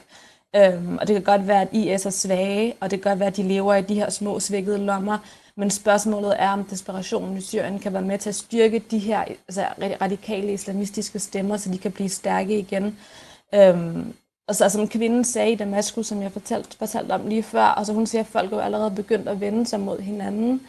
[0.56, 3.28] Øhm, og det kan godt være, at IS er svage, og det kan godt være,
[3.28, 5.18] at de lever i de her små svækkede lommer.
[5.58, 9.24] Men spørgsmålet er, om desperationen i Syrien kan være med til at styrke de her
[9.48, 9.66] altså,
[10.02, 12.98] radikale islamistiske stemmer, så de kan blive stærke igen.
[13.56, 14.14] Øhm,
[14.48, 17.86] og så som kvinden sagde i Damaskus, som jeg fortalte, fortalte om lige før, og
[17.86, 20.62] så hun siger, at folk er allerede begyndt at vende sig mod hinanden.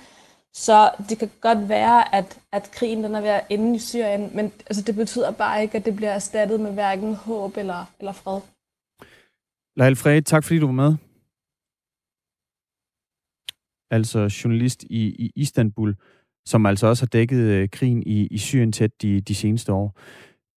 [0.55, 4.31] Så det kan godt være, at, at krigen den er ved at ende i Syrien,
[4.35, 8.13] men altså, det betyder bare ikke, at det bliver erstattet med hverken håb eller, eller
[8.13, 8.41] fred.
[9.77, 10.97] Lael Fred, tak fordi du var med
[13.91, 15.97] altså journalist i, i Istanbul,
[16.47, 19.99] som altså også har dækket øh, krigen i, i Syrien tæt de, de seneste år.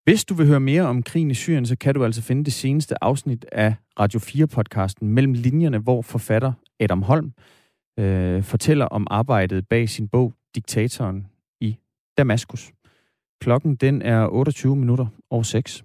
[0.09, 2.53] Hvis du vil høre mere om krigen i Syrien, så kan du altså finde det
[2.53, 7.33] seneste afsnit af Radio 4-podcasten Mellem Linjerne, hvor forfatter Adam Holm
[7.99, 11.27] øh, fortæller om arbejdet bag sin bog Diktatoren
[11.61, 11.77] i
[12.17, 12.71] Damaskus.
[13.41, 15.83] Klokken den er 28 minutter over 6.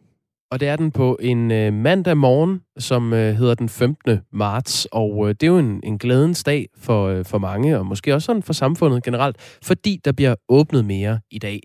[0.50, 4.20] Og det er den på en øh, mandag morgen, som øh, hedder den 15.
[4.32, 4.88] marts.
[4.92, 8.14] Og øh, det er jo en, en glædens dag for, øh, for mange, og måske
[8.14, 11.60] også sådan for samfundet generelt, fordi der bliver åbnet mere i dag.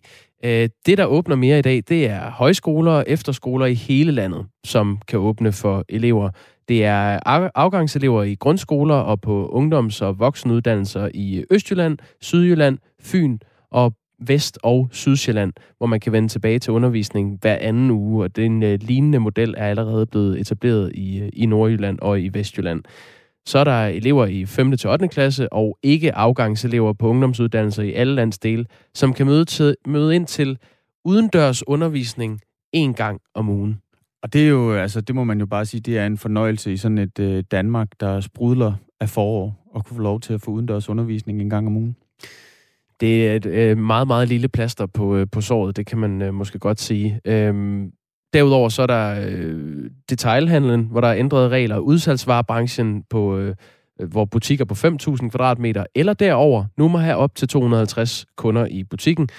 [0.46, 4.46] Øh, det, der åbner mere i dag, det er højskoler og efterskoler i hele landet,
[4.66, 6.30] som kan åbne for elever.
[6.68, 7.20] Det er
[7.56, 13.38] afgangselever i grundskoler og på ungdoms- og voksenuddannelser i Østjylland, Sydjylland, Fyn
[13.72, 18.36] og Vest- og Sydsjælland, hvor man kan vende tilbage til undervisning hver anden uge, og
[18.36, 22.84] den øh, lignende model er allerede blevet etableret i, øh, i Nordjylland og i Vestjylland.
[23.46, 24.78] Så er der elever i 5.
[24.78, 25.08] til 8.
[25.08, 30.26] klasse og ikke afgangselever på ungdomsuddannelser i alle landsdele, som kan møde, til, møde ind
[30.26, 30.58] til
[31.06, 32.42] udendørs undervisning
[32.74, 33.82] en gang om ugen.
[34.24, 36.74] Og det er jo, altså, det må man jo bare sige, det er en fornøjelse
[36.74, 40.42] i sådan et øh, Danmark, der sprudler af forår, og kunne få lov til at
[40.42, 41.96] få udendørs undervisning en gang om ugen.
[43.00, 46.22] Det er et øh, meget, meget lille plaster på, øh, på såret, det kan man
[46.22, 47.22] øh, måske godt sige.
[47.26, 47.92] Øhm,
[48.34, 53.56] derudover så er der øh, detailhandlen, hvor der er ændrede regler, udsalgsvarebranchen, på, øh,
[54.00, 58.66] øh hvor butikker på 5.000 kvadratmeter eller derover nu må have op til 250 kunder
[58.66, 59.30] i butikken.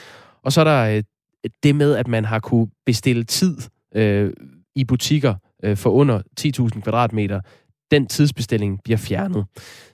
[0.43, 1.03] Og så er der øh,
[1.63, 3.57] det med, at man har kunne bestille tid
[3.95, 4.33] øh,
[4.75, 7.41] i butikker øh, for under 10.000 kvadratmeter
[7.91, 9.45] den tidsbestilling bliver fjernet.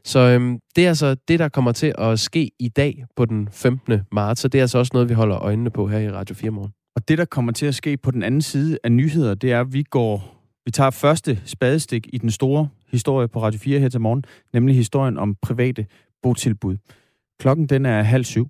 [0.04, 3.48] Så øhm, det er altså det, der kommer til at ske i dag på den
[3.52, 4.00] 15.
[4.12, 6.50] marts, og det er altså også noget, vi holder øjnene på her i Radio 4
[6.50, 6.72] morgen.
[6.96, 9.60] Og det, der kommer til at ske på den anden side af nyheder, det er,
[9.60, 13.88] at vi går, vi tager første spadestik i den store historie på Radio 4 her
[13.88, 15.86] til morgen, nemlig historien om private
[16.22, 16.76] botilbud.
[17.40, 18.48] Klokken den er halv syv.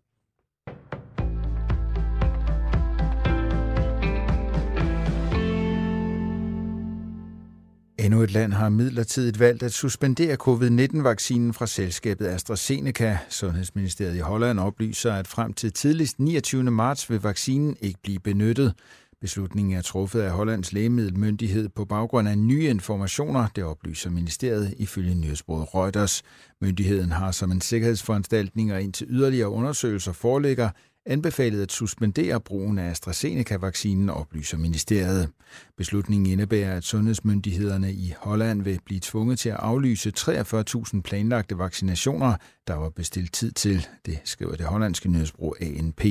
[8.07, 13.19] Endnu et land har midlertidigt valgt at suspendere covid-19-vaccinen fra selskabet AstraZeneca.
[13.29, 16.62] Sundhedsministeriet i Holland oplyser, at frem til tidligst 29.
[16.62, 18.75] marts vil vaccinen ikke blive benyttet.
[19.21, 25.14] Beslutningen er truffet af Hollands lægemiddelmyndighed på baggrund af nye informationer, det oplyser ministeriet ifølge
[25.14, 26.23] nyhedsbruget Reuters.
[26.61, 30.71] Myndigheden har som en sikkerhedsforanstaltning og indtil yderligere undersøgelser foreligger
[31.07, 35.29] anbefalet at suspendere brugen af AstraZeneca-vaccinen, oplyser ministeriet.
[35.77, 42.37] Beslutningen indebærer, at sundhedsmyndighederne i Holland vil blive tvunget til at aflyse 43.000 planlagte vaccinationer,
[42.66, 46.05] der var bestilt tid til, det skriver det hollandske nyhedsbrug ANP.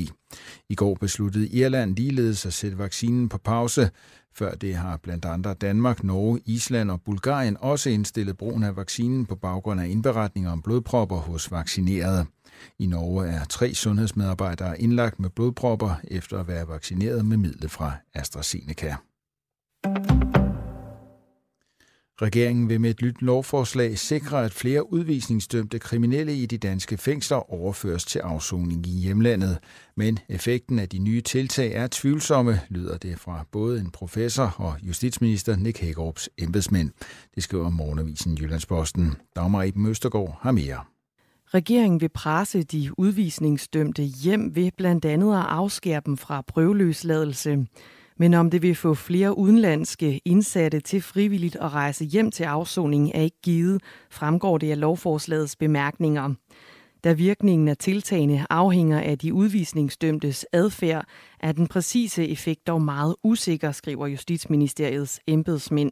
[0.70, 3.90] I går besluttede Irland ligeledes at sætte vaccinen på pause.
[4.38, 9.26] Før det har blandt andre Danmark, Norge, Island og Bulgarien også indstillet brugen af vaccinen
[9.26, 12.26] på baggrund af indberetninger om blodpropper hos vaccinerede.
[12.80, 17.93] I Norge er tre sundhedsmedarbejdere indlagt med blodpropper efter at være vaccineret med midlet fra
[18.13, 18.95] AstraZeneca.
[22.21, 27.54] Regeringen vil med et nyt lovforslag sikre, at flere udvisningsdømte kriminelle i de danske fængsler
[27.54, 29.58] overføres til afsoning i hjemlandet.
[29.95, 34.75] Men effekten af de nye tiltag er tvivlsomme, lyder det fra både en professor og
[34.84, 36.91] justitsminister Nick Hagerups embedsmænd.
[37.36, 39.15] Det skriver Morgenavisen Jyllandsposten.
[39.36, 40.80] Dagmar Eben Østergaard har mere.
[41.54, 47.65] Regeringen vil presse de udvisningsdømte hjem ved blandt andet at afskære dem fra prøveløsladelse.
[48.17, 53.12] Men om det vil få flere udenlandske indsatte til frivilligt at rejse hjem til afsoning
[53.13, 56.34] er ikke givet, fremgår det af lovforslagets bemærkninger.
[57.04, 61.06] Da virkningen af tiltagene afhænger af de udvisningsdømtes adfærd,
[61.39, 65.91] er den præcise effekt dog meget usikker, skriver Justitsministeriets embedsmænd.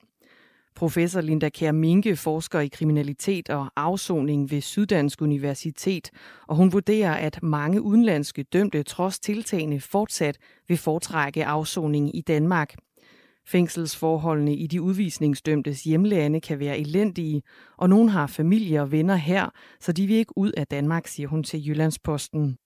[0.75, 6.09] Professor Linda Kær Minke forsker i kriminalitet og afsoning ved Syddansk Universitet,
[6.47, 12.75] og hun vurderer, at mange udenlandske dømte trods tiltagene fortsat vil foretrække afsoning i Danmark.
[13.47, 17.41] Fængselsforholdene i de udvisningsdømtes hjemlande kan være elendige,
[17.77, 21.27] og nogen har familie og venner her, så de vil ikke ud af Danmark, siger
[21.27, 22.57] hun til Jyllandsposten.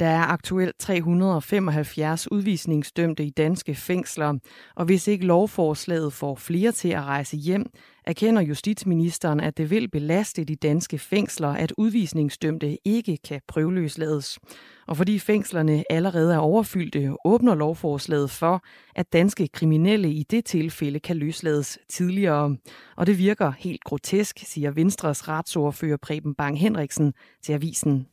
[0.00, 4.38] Der er aktuelt 375 udvisningsdømte i danske fængsler,
[4.76, 7.66] og hvis ikke lovforslaget får flere til at rejse hjem,
[8.04, 14.38] erkender justitsministeren, at det vil belaste de danske fængsler, at udvisningsdømte ikke kan prøveløslades.
[14.86, 18.64] Og fordi fængslerne allerede er overfyldte, åbner lovforslaget for,
[18.96, 22.56] at danske kriminelle i det tilfælde kan løslades tidligere.
[22.96, 28.06] Og det virker helt grotesk, siger Venstres retsordfører Preben Bang Henriksen til avisen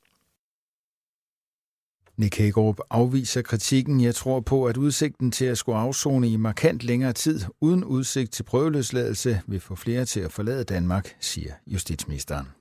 [2.22, 4.02] Nick Hagerup afviser kritikken.
[4.02, 8.32] Jeg tror på, at udsigten til at skulle afzone i markant længere tid uden udsigt
[8.32, 12.61] til prøveløsladelse vil få flere til at forlade Danmark, siger justitsministeren.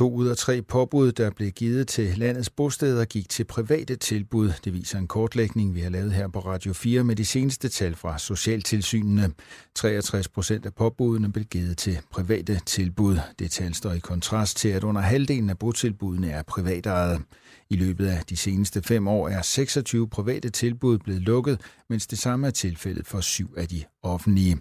[0.00, 4.52] To ud af tre påbud, der blev givet til landets bosteder, gik til private tilbud.
[4.64, 7.94] Det viser en kortlægning, vi har lavet her på Radio 4 med de seneste tal
[7.94, 9.30] fra Socialtilsynene.
[9.74, 13.18] 63 procent af påbudene blev givet til private tilbud.
[13.38, 17.22] Det tal står i kontrast til, at under halvdelen af botilbudene er privatejet.
[17.74, 21.56] I løbet af de seneste fem år er 26 private tilbud blevet lukket,
[21.90, 23.80] mens det samme er tilfældet for syv af de
[24.12, 24.54] offentlige.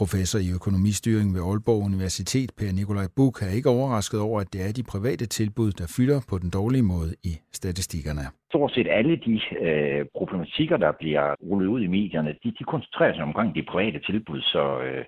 [0.00, 4.60] Professor i økonomistyring ved Aalborg Universitet, Per Nikolaj Buk, er ikke overrasket over, at det
[4.66, 8.24] er de private tilbud, der fylder på den dårlige måde i statistikkerne.
[8.50, 9.34] Stort set alle de
[9.66, 14.00] øh, problematikker, der bliver rullet ud i medierne, de, de koncentrerer sig omkring de private
[14.08, 15.04] tilbud, så øh,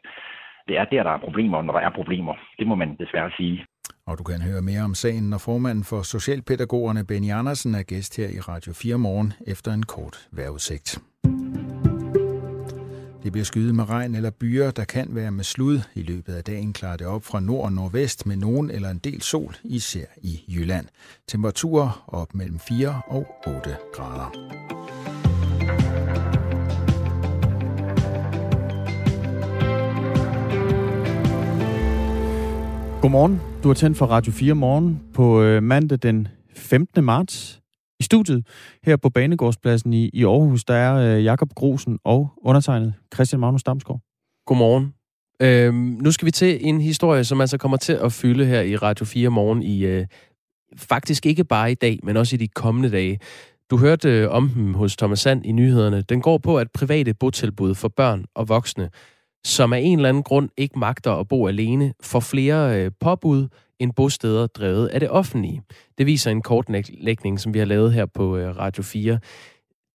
[0.69, 2.35] det er der, der er problemer, når der er problemer.
[2.59, 3.67] Det må man desværre sige.
[4.07, 8.17] Og du kan høre mere om sagen, når formanden for Socialpædagogerne, Benny Andersen, er gæst
[8.17, 10.99] her i Radio 4 morgen efter en kort vejrudsigt.
[13.23, 15.81] Det bliver skyet med regn eller byer, der kan være med slud.
[15.95, 18.99] I løbet af dagen klarer det op fra nord og nordvest med nogen eller en
[18.99, 20.87] del sol, især i Jylland.
[21.29, 24.31] Temperaturer op mellem 4 og 8 grader.
[33.01, 33.54] Godmorgen.
[33.65, 37.05] Du har tændt for Radio 4 morgen på øh, mandag den 15.
[37.05, 37.61] marts.
[38.01, 38.47] I studiet
[38.83, 43.63] her på Banegårdspladsen i, i Aarhus, der er øh, Jakob Grosen og undertegnet Christian Magnus
[43.63, 44.01] Damsgaard.
[44.47, 44.95] Godmorgen.
[45.43, 48.77] Øhm, nu skal vi til en historie, som altså kommer til at fylde her i
[48.77, 50.07] Radio 4 morgen i øh,
[50.77, 53.19] faktisk ikke bare i dag, men også i de kommende dage.
[53.71, 56.03] Du hørte øh, om dem hos Thomas Sand i nyhederne.
[56.03, 58.91] Den går på, at private botilbud for børn og voksne
[59.45, 63.49] som af en eller anden grund ikke magter at bo alene, får flere øh, påbud
[63.79, 65.63] end bosteder drevet af det offentlige.
[65.99, 69.19] Det viser en kortlægning, som vi har lavet her på øh, Radio 4.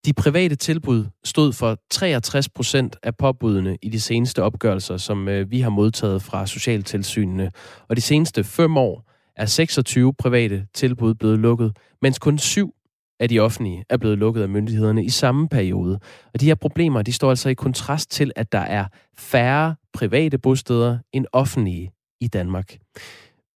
[0.06, 5.52] De private tilbud stod for 63 procent af påbudene i de seneste opgørelser, som øh,
[5.52, 7.52] vi har modtaget fra socialtilsynene.
[7.90, 9.04] Og de seneste fem år
[9.36, 12.74] er 26 private tilbud blevet lukket, mens kun syv
[13.20, 16.00] af de offentlige er blevet lukket af myndighederne i samme periode.
[16.34, 18.86] Og de her problemer, de står altså i kontrast til, at der er
[19.18, 22.78] færre private bosteder end offentlige i Danmark.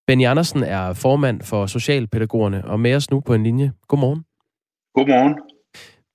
[0.08, 3.71] Benny Andersen er formand for Socialpædagogerne og med os nu på en linje.
[3.88, 4.23] Godmorgen.
[4.93, 5.36] Godmorgen.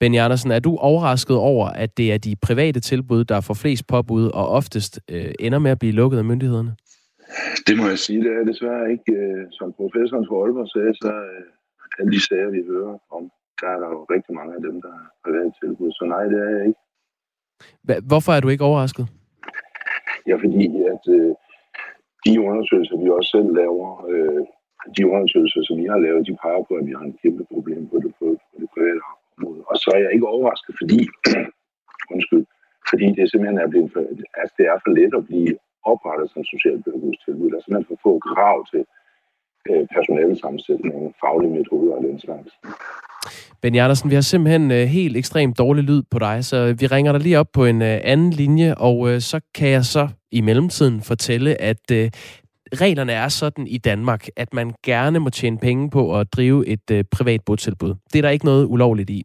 [0.01, 3.87] Benny Andersen, er du overrasket over, at det er de private tilbud, der får flest
[3.87, 6.77] påbud og oftest øh, ender med at blive lukket af myndighederne?
[7.67, 9.13] Det må jeg sige, det er desværre ikke.
[9.13, 13.25] Øh, som professoren for Aalborg sagde, så øh, alle de sager, vi hører om,
[13.61, 15.91] der er der jo rigtig mange af dem, der har private tilbud.
[15.93, 16.81] Så nej, det er jeg ikke.
[18.11, 19.07] Hvorfor er du ikke overrasket?
[20.29, 21.33] Ja, fordi at øh,
[22.27, 24.43] de undersøgelser, vi også selv laver, øh,
[24.97, 27.83] de undersøgelser, som vi har lavet, de peger på, at vi har en kæmpe problem
[27.91, 29.01] på det, på, på det private
[29.37, 29.61] område.
[29.71, 31.01] Og så er jeg ikke overrasket, fordi,
[32.15, 32.45] undskyld,
[32.91, 34.01] fordi det simpelthen er blevet for,
[34.41, 35.53] altså det er for let at blive
[35.93, 37.51] oprettet som socialpædagogisk tilbud.
[37.51, 38.83] Der er simpelthen for få krav til
[39.69, 42.51] øh, personalesammensætning, faglige metoder og den slags.
[43.63, 47.13] Benny Andersen, vi har simpelthen øh, helt ekstremt dårlig lyd på dig, så vi ringer
[47.13, 50.41] dig lige op på en øh, anden linje, og øh, så kan jeg så i
[50.41, 52.11] mellemtiden fortælle, at øh,
[52.75, 56.91] reglerne er sådan i Danmark, at man gerne må tjene penge på at drive et
[56.91, 57.95] øh, privat botilbud.
[58.13, 59.25] Det er der ikke noget ulovligt i.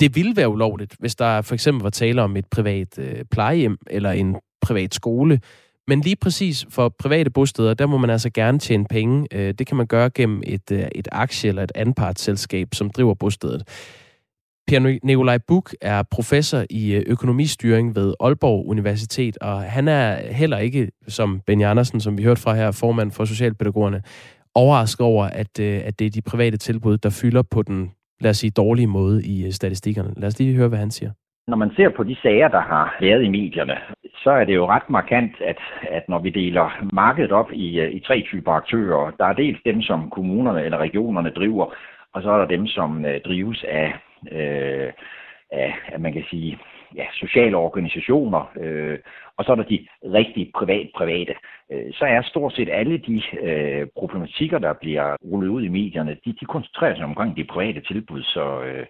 [0.00, 3.78] Det ville være ulovligt, hvis der for eksempel var tale om et privat øh, plejehjem
[3.90, 5.40] eller en privat skole.
[5.88, 9.26] Men lige præcis for private bosteder, der må man altså gerne tjene penge.
[9.32, 13.14] Øh, det kan man gøre gennem et, øh, et aktie- eller et anpartsselskab, som driver
[13.14, 13.68] bostedet.
[14.66, 20.58] Per Nikolaj Buk er professor i øh, økonomistyring ved Aalborg Universitet, og han er heller
[20.58, 24.02] ikke, som Ben Andersen, som vi hørte fra her, formand for Socialpædagogerne,
[24.54, 27.90] overrasket over, at, at det er de private tilbud, der fylder på den,
[28.20, 30.14] lad os sige, dårlige måde i statistikkerne.
[30.16, 31.10] Lad os lige høre, hvad han siger.
[31.46, 33.78] Når man ser på de sager, der har været i medierne,
[34.22, 37.92] så er det jo ret markant, at, at når vi deler markedet op i, øh,
[37.92, 41.74] i tre typer aktører, der er dels dem, som kommunerne eller regionerne driver,
[42.12, 43.94] og så er der dem, som øh, drives af,
[44.32, 44.92] øh,
[45.52, 46.58] af, af, man kan sige,
[46.94, 48.98] ja, sociale organisationer, øh,
[49.36, 51.34] og så er der de rigtig privat-private.
[51.72, 56.16] Øh, så er stort set alle de øh, problematikker, der bliver rullet ud i medierne,
[56.24, 58.86] de, de koncentrerer sig omkring de private tilbud, så øh,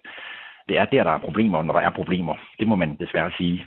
[0.67, 2.35] det er der, der er problemer, når der er problemer.
[2.59, 3.65] Det må man desværre sige.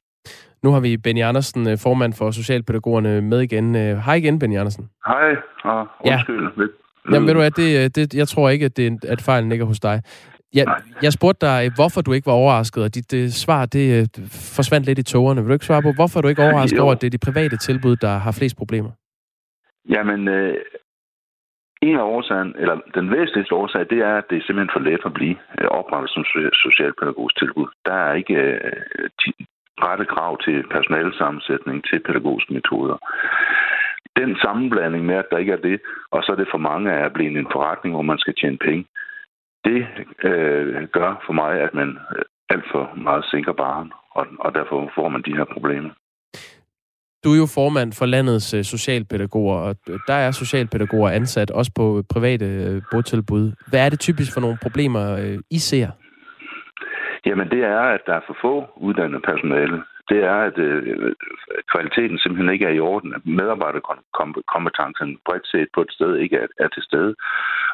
[0.62, 3.76] Nu har vi Benny Andersen, øh, formand for Socialpædagogerne, med igen.
[3.76, 4.90] Øh, hej igen, Benny Andersen.
[5.06, 6.42] Hej, og undskyld.
[6.56, 6.66] Ja.
[7.12, 9.66] Jamen ved du hvad, det, øh, det, jeg tror ikke, at, det, at fejlen ligger
[9.66, 10.02] hos dig.
[10.54, 10.66] Jeg,
[11.02, 14.10] jeg spurgte dig, hvorfor du ikke var overrasket, og dit det svar det,
[14.56, 15.40] forsvandt lidt i togerne.
[15.40, 17.56] Vil du ikke svare på, hvorfor du ikke overrasket over, at det er de private
[17.56, 18.90] tilbud, der har flest problemer?
[19.88, 20.54] Jamen, øh,
[21.88, 25.02] en af årsagen, eller den væsentligste årsag, det er, at det er simpelthen for let
[25.04, 26.24] at blive øh, oprettet som
[26.64, 27.68] socialpædagogisk tilbud.
[27.86, 28.72] Der er ikke øh,
[29.86, 32.96] rette krav til personalesammensætning, til pædagogiske metoder.
[34.16, 37.04] Den sammenblanding med, at der ikke er det, og så er det for mange af
[37.04, 38.86] at blive en forretning, hvor man skal tjene penge,
[39.64, 39.86] det
[40.22, 44.90] øh, gør for mig, at man øh, alt for meget sænker baren, og, og derfor
[44.94, 45.90] får man de her problemer.
[47.26, 49.76] Du er jo formand for landets øh, socialpædagoger, og
[50.08, 53.52] der er socialpædagoger ansat også på øh, private øh, botilbud.
[53.70, 55.88] Hvad er det typisk for nogle problemer, øh, I ser?
[57.26, 59.76] Jamen det er, at der er for få uddannede personale.
[60.10, 61.12] Det er, at øh,
[61.72, 63.14] kvaliteten simpelthen ikke er i orden.
[63.14, 67.14] At medarbejderkompetencen bredt set på et sted ikke er, er til stede.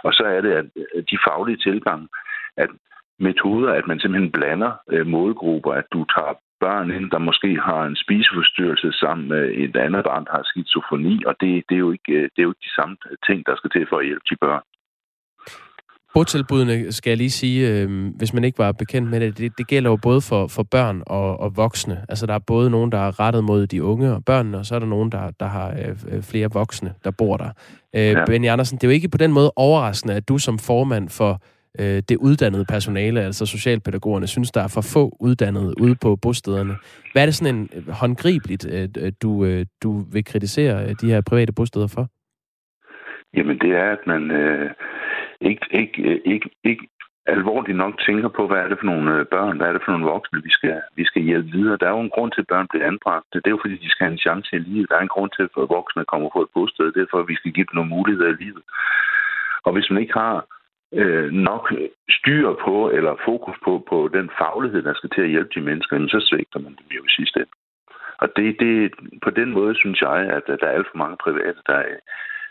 [0.07, 0.67] Og så er det, at
[1.11, 2.09] de faglige tilgang,
[2.57, 2.71] at
[3.19, 7.83] metoder, at man simpelthen blander øh, målgrupper, at du tager børn ind, der måske har
[7.85, 11.93] en spiseforstyrrelse sammen med et andet barn, der har skizofreni, og det, det, er jo
[11.97, 12.97] ikke, det er jo ikke de samme
[13.27, 14.65] ting, der skal til for at hjælpe de børn.
[16.15, 19.67] Botilbudene, skal jeg lige sige, øh, hvis man ikke var bekendt med det, det, det
[19.67, 22.05] gælder jo både for, for børn og, og voksne.
[22.09, 24.75] Altså der er både nogen, der er rettet mod de unge og børnene, og så
[24.75, 27.51] er der nogen, der, der har øh, øh flere voksne, der bor der.
[27.97, 28.25] Øh, ja.
[28.25, 31.43] Benny Andersen, det er jo ikke på den måde overraskende, at du som formand for
[31.81, 36.75] øh, det uddannede personale, altså socialpædagogerne, synes, der er for få uddannede ude på bostederne.
[37.13, 41.11] Hvad er det sådan en øh, håndgribeligt, øh, du, øh, du vil kritisere øh, de
[41.13, 42.09] her private bosteder for?
[43.37, 44.71] Jamen det er, at man øh,
[45.41, 46.89] ikke, ikke, øh, ikke, ikke
[47.27, 50.11] alvorligt nok tænker på, hvad er det for nogle børn, hvad er det for nogle
[50.15, 51.77] voksne, vi skal, vi skal hjælpe videre.
[51.81, 53.27] Der er jo en grund til, at børn bliver anbragt.
[53.33, 54.89] Det er jo fordi, de skal have en chance i livet.
[54.89, 56.93] Der er en grund til, at voksne kommer på et bosted.
[56.93, 58.63] Det er for, at vi skal give dem nogle muligheder i livet.
[59.67, 60.35] Og hvis man ikke har
[60.93, 61.73] øh, nok
[62.19, 65.95] styr på eller fokus på, på den faglighed, der skal til at hjælpe de mennesker,
[66.09, 67.55] så svigter man dem jo i sidste ende.
[68.23, 71.61] Og det, det, på den måde synes jeg, at der er alt for mange private,
[71.67, 71.83] der,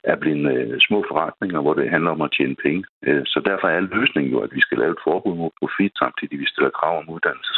[0.03, 2.83] er blevet øh, små forretninger, hvor det handler om at tjene penge.
[3.07, 6.39] Øh, så derfor er løsningen jo, at vi skal lave et forbud mod profit, samtidig
[6.39, 7.53] vi stiller krav om uddannelse,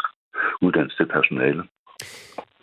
[0.61, 1.63] uddannelse til personale.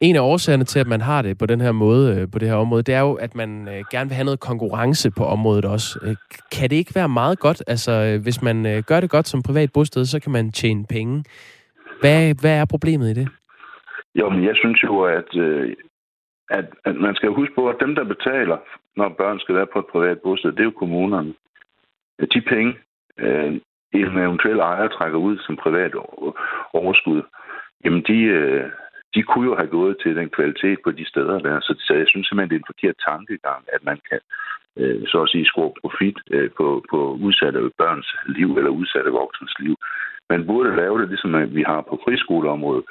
[0.01, 2.48] En af årsagerne til, at man har det på den her måde, øh, på det
[2.48, 5.64] her område, det er jo, at man øh, gerne vil have noget konkurrence på området
[5.64, 5.98] også.
[6.03, 6.16] Øh,
[6.53, 7.62] kan det ikke være meget godt?
[7.66, 11.24] Altså, hvis man gør det godt som privat bosted, så kan man tjene penge.
[12.01, 13.28] Hvad, hvad er problemet i det?
[14.14, 15.30] Jo, men jeg synes jo, at,
[16.51, 18.57] at, at man skal huske på, at dem, der betaler,
[18.96, 21.34] når børn skal være på et privat bosted, det er jo kommunerne.
[22.34, 22.74] De penge,
[23.92, 25.92] en eventuel ejer trækker ud som privat
[26.72, 27.22] overskud,
[27.84, 28.18] jamen de,
[29.14, 31.61] de kunne jo have gået til den kvalitet på de steder der.
[31.61, 34.20] Så, så jeg synes simpelthen, det er en forkert tankegang, at man kan
[34.76, 39.54] øh, så at sige score profit øh, på, på udsatte børns liv eller udsatte voksens
[39.58, 39.76] liv.
[40.30, 42.84] Man burde lave det, ligesom øh, vi har på friskoleområdet,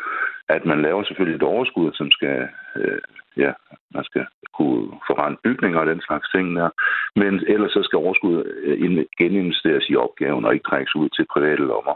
[0.50, 3.02] at man laver selvfølgelig et overskud, som skal, øh,
[3.38, 3.52] ja,
[3.96, 4.26] man skal
[4.58, 6.70] kunne forrente bygninger og den slags ting der.
[7.16, 11.64] Men ellers så skal overskuddet øh, geninvesteres i opgaven og ikke trækkes ud til private
[11.72, 11.96] lommer.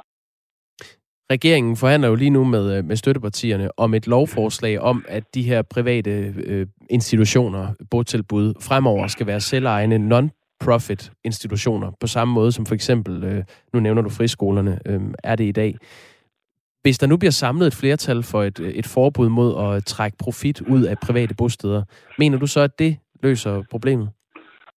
[1.34, 5.44] Regeringen forhandler jo lige nu med, øh, med støttepartierne om et lovforslag om, at de
[5.44, 12.66] her private øh, institutioner, botilbud, fremover skal være selvejende non-profit institutioner, på samme måde som
[12.66, 15.76] for eksempel, øh, nu nævner du friskolerne, øh, er det i dag.
[16.82, 20.18] Hvis der nu bliver samlet et flertal for et, øh, et forbud mod at trække
[20.24, 21.84] profit ud af private bosteder,
[22.20, 24.10] mener du så, at det løser problemet?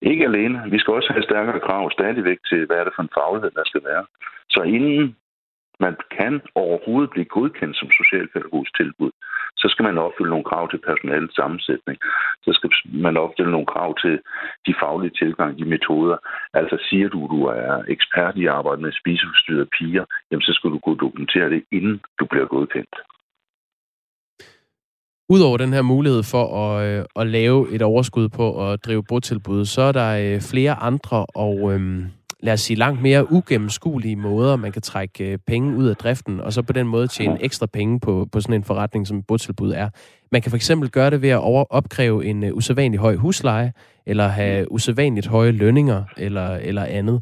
[0.02, 0.59] Ikke alene.
[0.70, 3.64] Vi skal også have stærkere krav stadigvæk til, hvad er det for en faglighed, der
[3.64, 4.04] skal være.
[4.48, 5.16] Så inden
[5.81, 9.11] man kan overhovedet blive godkendt som socialpædagogisk tilbud,
[9.57, 11.99] så skal man opfylde nogle krav til personalets sammensætning.
[12.45, 12.70] Så skal
[13.07, 14.14] man opfylde nogle krav til
[14.66, 16.16] de faglige tilgang, de metoder.
[16.55, 20.70] Altså siger du, du er ekspert i at arbejde med spiseforstyrrede piger, jamen så skal
[20.70, 22.97] du kunne dokumentere det, inden du bliver godkendt.
[25.29, 29.64] Udover den her mulighed for at, øh, at lave et overskud på at drive botilbud,
[29.64, 31.81] så er der øh, flere andre og øh,
[32.47, 36.40] lad os sige, langt mere ugennemskuelige måder, man kan trække øh, penge ud af driften,
[36.40, 39.72] og så på den måde tjene ekstra penge på, på sådan en forretning, som botilbud
[39.72, 39.88] er.
[40.32, 43.72] Man kan for eksempel gøre det ved at over, opkræve en uh, usædvanlig høj husleje,
[44.07, 47.18] eller have usædvanligt høje lønninger, eller, eller andet.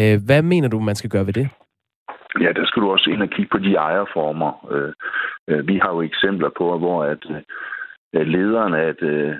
[0.00, 1.48] Uh, hvad mener du, man skal gøre ved det?
[2.40, 4.52] Ja, der skal du også ind og kigge på de ejerformer.
[4.74, 4.92] Uh,
[5.50, 7.22] uh, vi har jo eksempler på, hvor at
[8.14, 9.34] Øh, lederen af et øh,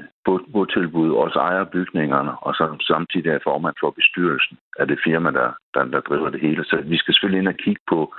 [0.53, 5.51] botilbud også ejer bygningerne, og så samtidig er formand for bestyrelsen af det firma, der,
[5.75, 6.64] der, der driver det hele.
[6.64, 8.14] Så vi skal selvfølgelig ind og kigge på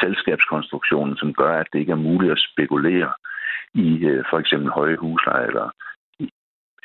[0.00, 3.12] selskabskonstruktionen, som gør, at det ikke er muligt at spekulere
[3.74, 5.70] i øh, for eksempel høje husleje eller,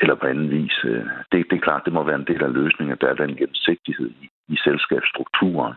[0.01, 0.77] eller på anden vis.
[0.83, 3.25] Øh, det, det er klart, det må være en del af løsningen, at der er
[3.25, 5.75] den gennemsigtighed i, i selskabsstrukturen.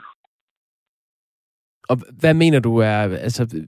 [1.88, 3.66] Og hvad mener du er, altså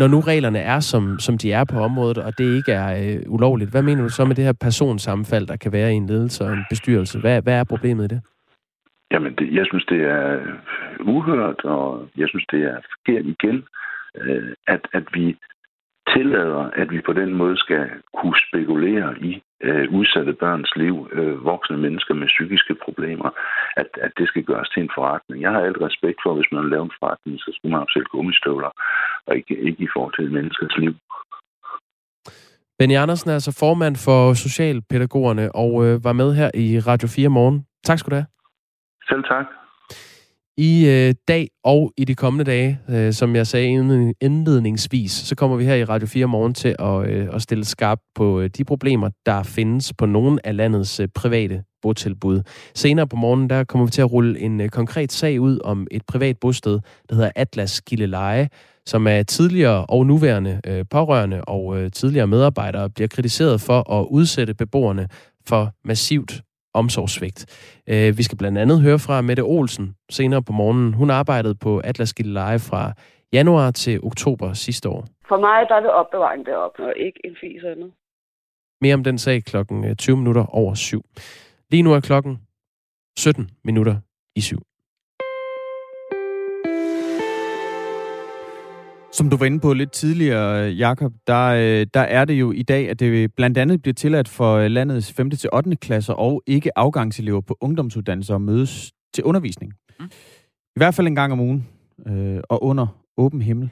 [0.00, 3.22] når nu reglerne er, som, som de er på området, og det ikke er øh,
[3.26, 6.44] ulovligt, hvad mener du så med det her personsammenfald, der kan være i en ledelse
[6.44, 7.20] og en bestyrelse?
[7.20, 8.20] Hvad, hvad er problemet i det?
[9.12, 10.40] Jamen, det, jeg synes, det er
[11.00, 13.64] uhørt, og jeg synes, det er forkert igen,
[14.20, 15.36] øh, at, at vi
[16.14, 17.84] tillader, at vi på den måde skal
[18.18, 23.30] kunne spekulere i øh, udsatte børns liv, øh, voksne mennesker med psykiske problemer,
[23.76, 25.42] at, at det skal gøres til en forretning.
[25.42, 27.88] Jeg har alt respekt for, at hvis man laver en forretning, så skal man jo
[27.92, 28.70] selv gummistøvler,
[29.26, 30.94] og ikke, ikke i forhold til menneskers liv.
[32.78, 37.28] Benny Andersen er altså formand for Socialpædagogerne og øh, var med her i Radio 4
[37.28, 37.66] morgen.
[37.84, 38.26] Tak skal du have.
[39.10, 39.46] Selv tak.
[40.56, 43.68] I øh, dag og i de kommende dage, øh, som jeg sagde
[44.20, 47.98] indledningsvis, så kommer vi her i Radio 4 morgen til at, øh, at stille skarp
[48.14, 52.42] på øh, de problemer, der findes på nogle af landets øh, private botilbud.
[52.74, 55.86] Senere på morgenen, der kommer vi til at rulle en øh, konkret sag ud om
[55.90, 58.48] et privat bosted, der hedder Atlas Gilleleje,
[58.86, 64.06] som er tidligere og nuværende øh, pårørende og øh, tidligere medarbejdere bliver kritiseret for at
[64.10, 65.08] udsætte beboerne
[65.46, 66.43] for massivt
[66.74, 67.40] omsorgssvigt.
[67.86, 70.94] Øh, vi skal blandt andet høre fra Mette Olsen senere på morgenen.
[70.94, 72.92] Hun arbejdede på Atlas Gilleleje fra
[73.32, 75.04] januar til oktober sidste år.
[75.28, 77.92] For mig der er det opbevaring deroppe, og ikke en fis andet.
[78.80, 81.02] Mere om den sag klokken 20 øh, minutter over syv.
[81.70, 82.38] Lige nu er klokken
[83.18, 83.96] 17 minutter
[84.36, 84.58] i syv.
[89.14, 92.62] Som du var inde på lidt tidligere, Jakob, der, øh, der er det jo i
[92.62, 95.30] dag, at det blandt andet bliver tilladt for landets 5.
[95.30, 95.76] til 8.
[95.76, 99.72] klasser og ikke afgangselever på ungdomsuddannelser at mødes til undervisning.
[100.00, 100.04] Mm.
[100.76, 101.68] I hvert fald en gang om ugen
[102.06, 102.86] øh, og under
[103.16, 103.70] åben himmel.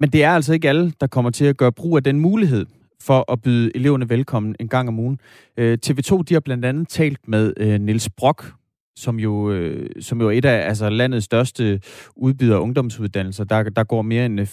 [0.00, 2.66] Men det er altså ikke alle, der kommer til at gøre brug af den mulighed
[3.02, 5.20] for at byde eleverne velkommen en gang om ugen.
[5.56, 8.52] Øh, TV2 de har blandt andet talt med øh, Niels Brock,
[8.96, 11.80] som jo, øh, som jo er et af altså, landets største
[12.16, 13.44] udbyder ungdomsuddannelser.
[13.44, 14.46] Der, der går mere end øh,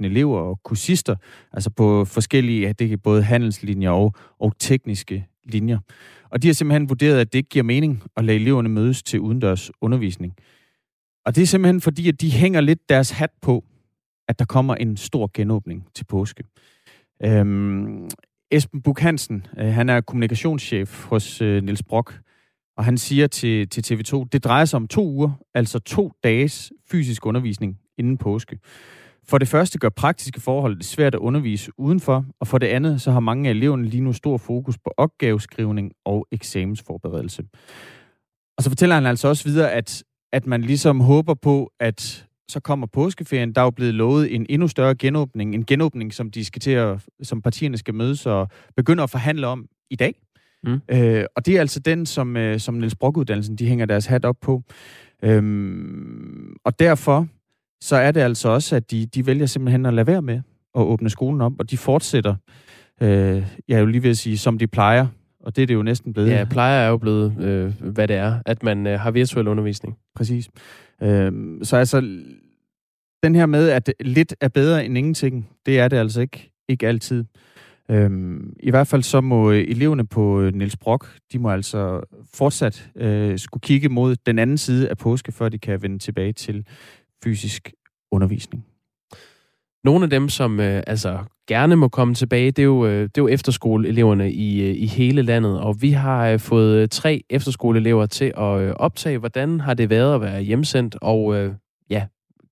[0.00, 1.16] 15.000 elever og kursister,
[1.52, 5.78] altså på forskellige, ja, det er både handelslinjer og, og tekniske linjer.
[6.30, 9.20] Og de har simpelthen vurderet, at det ikke giver mening at lade eleverne mødes til
[9.20, 10.34] udendørs undervisning.
[11.24, 13.64] Og det er simpelthen fordi, at de hænger lidt deres hat på,
[14.28, 16.44] at der kommer en stor genåbning til påske.
[17.24, 18.08] Øhm,
[18.50, 22.20] Esben Buk Hansen, øh, han er kommunikationschef hos øh, Niels Brock,
[22.76, 26.72] og han siger til, til TV2, det drejer sig om to uger, altså to dages
[26.90, 28.58] fysisk undervisning inden påske.
[29.28, 33.00] For det første gør praktiske forhold det svært at undervise udenfor, og for det andet
[33.00, 37.42] så har mange af eleverne lige nu stor fokus på opgaveskrivning og eksamensforberedelse.
[38.56, 42.60] Og så fortæller han altså også videre, at, at man ligesom håber på, at så
[42.60, 43.52] kommer påskeferien.
[43.52, 45.54] Der er jo blevet lovet en endnu større genåbning.
[45.54, 49.46] En genåbning, som de skal til at, som partierne skal mødes og begynde at forhandle
[49.46, 50.25] om i dag.
[50.66, 50.80] Mm.
[50.88, 54.24] Øh, og det er altså den, som, øh, som Niels Brock-uddannelsen, de hænger deres hat
[54.24, 54.62] op på.
[55.22, 57.26] Øhm, og derfor
[57.80, 60.40] så er det altså også, at de, de vælger simpelthen at lade være med
[60.74, 62.34] at åbne skolen op, og de fortsætter,
[63.00, 65.06] øh, jeg jo lige vil sige, som de plejer.
[65.40, 66.30] Og det er det jo næsten blevet.
[66.30, 69.96] Ja, plejer er jo blevet, øh, hvad det er, at man øh, har virtuel undervisning.
[70.14, 70.48] Præcis.
[71.02, 72.00] Øh, så altså,
[73.22, 76.88] den her med, at lidt er bedre end ingenting, det er det altså ikke, ikke
[76.88, 77.24] altid.
[77.90, 82.00] Øhm, I hvert fald så må øh, eleverne på øh, Niels Brock, de må altså
[82.34, 86.32] fortsat øh, skulle kigge mod den anden side af påske, før de kan vende tilbage
[86.32, 86.66] til
[87.24, 87.72] fysisk
[88.12, 88.64] undervisning.
[89.84, 91.18] Nogle af dem, som øh, altså
[91.48, 94.86] gerne må komme tilbage, det er jo, øh, det er jo efterskoleeleverne i, øh, i
[94.86, 95.60] hele landet.
[95.60, 99.90] Og vi har øh, fået øh, tre efterskoleelever til at øh, optage, hvordan har det
[99.90, 101.54] været at være hjemsendt, og øh,
[101.90, 102.06] ja,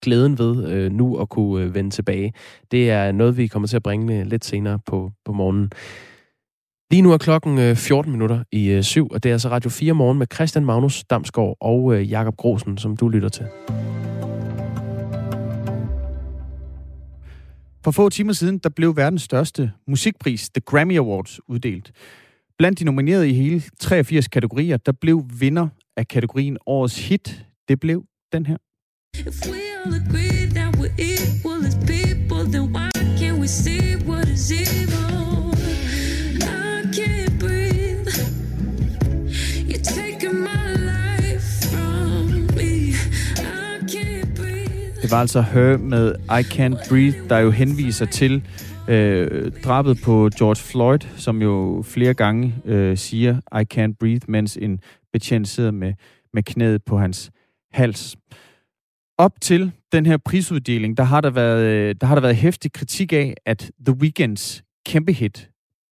[0.04, 2.32] glæden ved øh, nu at kunne øh, vende tilbage.
[2.70, 5.70] Det er noget, vi kommer til at bringe øh, lidt senere på, på morgenen.
[6.90, 9.70] Lige nu er klokken øh, 14 minutter i øh, syv, og det er altså Radio
[9.70, 13.46] 4 morgen med Christian Magnus Damsgaard og øh, Jakob Grosen, som du lytter til.
[17.84, 21.92] For få timer siden, der blev verdens største musikpris, The Grammy Awards, uddelt.
[22.58, 27.46] Blandt de nominerede i hele 83 kategorier, der blev vinder af kategorien Årets Hit.
[27.68, 28.56] Det blev den her.
[29.18, 34.28] If we all agree that we're equal as people, then why can't we see what
[34.28, 35.54] is evil?
[36.42, 38.08] I can't breathe.
[39.68, 42.94] You're taking my life from me.
[43.36, 45.02] I can't breathe.
[45.02, 48.42] Det var altså Her med I Can't Breathe, der jo henviser til
[48.88, 54.58] øh, drabet på George Floyd, som jo flere gange øh, siger I can't breathe, mens
[54.62, 54.80] en
[55.12, 55.92] betjent sidder med,
[56.34, 57.30] med knæet på hans
[57.72, 58.16] hals
[59.18, 62.72] op til den her prisuddeling, der har der været, øh, der har der været hæftig
[62.72, 65.50] kritik af, at The Weeknds kæmpe hit,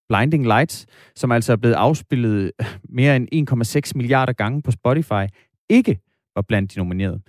[0.09, 5.27] Blinding Lights, som altså er blevet afspillet øh, mere end 1,6 milliarder gange på Spotify,
[5.69, 5.99] ikke
[6.35, 7.21] var blandt de nominerede.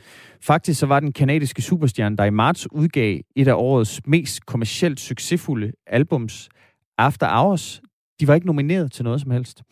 [0.41, 4.99] Faktisk så var den kanadiske superstjerne, der i marts udgav et af årets mest kommercielt
[4.99, 6.49] succesfulde albums,
[6.97, 7.81] After Hours,
[8.19, 9.63] de var ikke nomineret til noget som helst.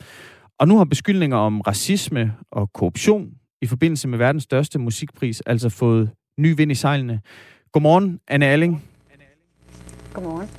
[0.60, 5.70] Og nu har beskyldninger om racisme og korruption i forbindelse med verdens største musikpris altså
[5.70, 7.22] fået ny vind i sejlene.
[7.72, 8.84] Godmorgen, Anne Alling.
[10.14, 10.50] Godmorgen.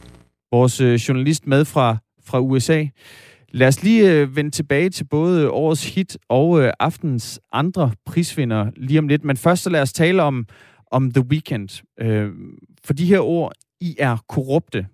[0.53, 2.87] Vores øh, journalist med fra, fra USA.
[3.49, 8.71] Lad os lige øh, vende tilbage til både årets hit og øh, aftens andre prisvinder
[8.77, 9.25] lige om lidt.
[9.25, 10.47] Men først så lad os tale om,
[10.91, 11.83] om The Weeknd.
[12.01, 12.31] Øh,
[12.85, 14.87] for de her ord, I er korrupte.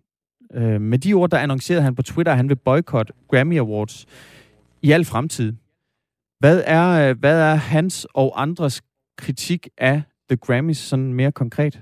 [0.54, 4.06] Øh, med de ord, der annoncerede han på Twitter, at han vil boykotte Grammy Awards
[4.82, 5.52] i al fremtid.
[6.40, 8.82] Hvad er, øh, hvad er hans og andres
[9.16, 11.80] kritik af The Grammys sådan mere konkret?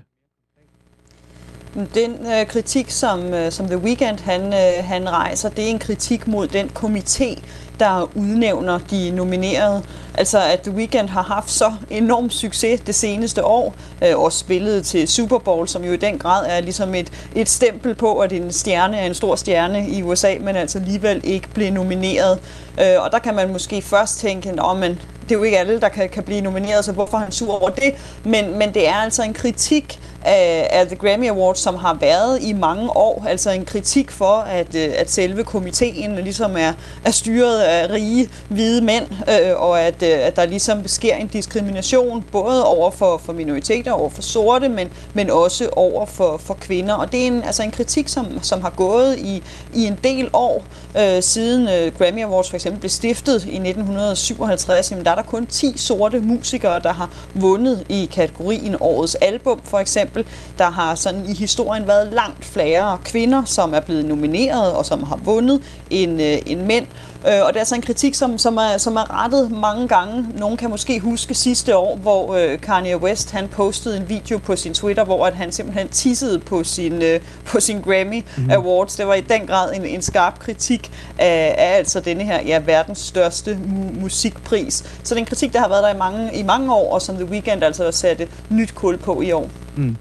[1.93, 5.79] Den øh, kritik, som, øh, som The Weeknd han, øh, han rejser, det er en
[5.79, 7.41] kritik mod den komité,
[7.79, 9.83] der udnævner de nominerede.
[10.17, 14.85] Altså at The Weeknd har haft så enorm succes det seneste år, øh, og spillet
[14.85, 18.33] til Super Bowl, som jo i den grad er ligesom et, et stempel på, at
[18.33, 22.39] en stjerne er en stor stjerne i USA, men altså alligevel ikke blev nomineret.
[22.81, 24.99] Øh, og der kan man måske først tænke, at men
[25.29, 27.61] det er jo ikke alle, der kan, kan blive nomineret, så hvorfor er han sur
[27.61, 27.93] over det?
[28.23, 32.41] Men, men det er altså en kritik af, af The Grammy Awards, som har været
[32.41, 33.25] i mange år.
[33.29, 36.73] Altså en kritik for, at, øh, at selve komiteen ligesom er,
[37.05, 41.27] er styret af rige, hvide mænd, øh, og at, Øh, at der ligesom sker en
[41.27, 46.53] diskrimination, både over for, for minoriteter, over for sorte, men, men også over for, for
[46.53, 46.93] kvinder.
[46.93, 49.43] Og det er en, altså en kritik, som, som har gået i,
[49.75, 50.65] i en del år,
[50.99, 54.91] øh, siden øh, Grammy Awards for eksempel blev stiftet i 1957.
[54.91, 59.61] Jamen, der er der kun 10 sorte musikere, der har vundet i kategorien Årets Album,
[59.63, 60.25] for eksempel.
[60.57, 65.03] Der har sådan i historien været langt flere kvinder, som er blevet nomineret og som
[65.03, 66.85] har vundet end, øh, end mænd.
[67.27, 70.25] Øh, og det er altså en kritik, som, som, er, som er rettet mange gange.
[70.35, 74.55] Nogen kan måske huske sidste år, hvor øh, Kanye West han postede en video på
[74.55, 78.49] sin Twitter, hvor at han simpelthen tissede på sin, øh, på sin Grammy mm.
[78.51, 78.95] Awards.
[78.95, 82.61] Det var i den grad en, en skarp kritik af, af altså denne her ja,
[82.65, 84.73] verdens største mu- musikpris.
[84.73, 87.01] Så det er en kritik, der har været der i mange, i mange år, og
[87.01, 89.49] som The Weeknd altså satte nyt kul på i år.
[89.75, 89.97] Mm.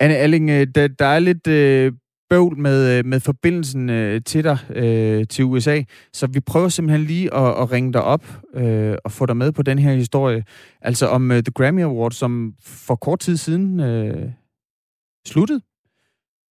[0.00, 1.92] Anne Alling, øh, der, der er lidt øh,
[2.30, 7.06] bøvl med, øh, med forbindelsen øh, til dig øh, til USA, så vi prøver simpelthen
[7.06, 10.44] lige at, at ringe dig op øh, og få dig med på den her historie.
[10.80, 14.30] Altså om øh, The Grammy Award, som for kort tid siden øh,
[15.26, 15.60] sluttede.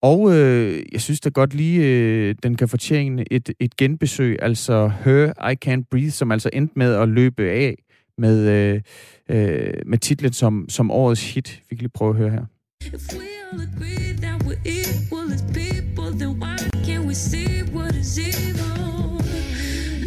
[0.02, 4.92] Og øh, jeg synes da godt lige, øh, den kan fortjene et, et genbesøg, altså
[5.04, 7.76] Her I Can't Breathe, som altså endte med at løbe af
[8.18, 8.82] med, øh,
[9.30, 11.64] øh, med titlen som, som årets hit.
[11.70, 12.46] Vi kan lige prøve at høre her.
[12.82, 15.17] If we all agree that we're equal
[15.54, 19.22] people, then why can't we see what is evil?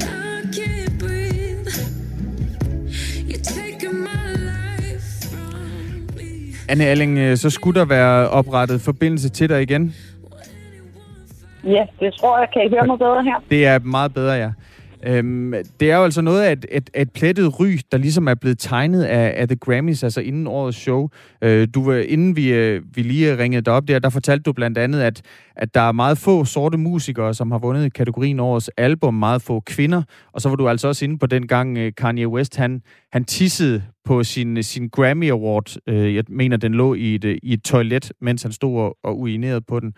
[0.03, 1.69] I can't breathe.
[3.29, 6.55] You're taking my life from me.
[6.69, 9.95] Anne Alling, øh, så skulle der være oprettet forbindelse til dig igen?
[11.65, 12.49] Ja, det tror jeg.
[12.53, 13.43] Kan I høre mig bedre her?
[13.51, 14.51] Det er meget bedre, ja.
[15.07, 18.35] Øhm, det er jo altså noget af et, et, et plettet ry, der ligesom er
[18.35, 21.09] blevet tegnet af, af The Grammys, altså inden årets show.
[21.43, 24.53] Øh, du, øh, inden vi, øh, vi lige ringede dig op der, der fortalte du
[24.53, 25.23] blandt andet, at,
[25.57, 29.61] at der er meget få sorte musikere, som har vundet kategorien årets album, meget få
[29.61, 30.03] kvinder.
[30.33, 32.83] Og så var du altså også inde på den gang, øh, Kanye West, han,
[33.13, 35.77] han tissede på sin, sin Grammy Award.
[35.87, 38.97] Øh, jeg mener, den lå i et, øh, i et toilet, mens han stod og,
[39.05, 39.93] og urinerede på den.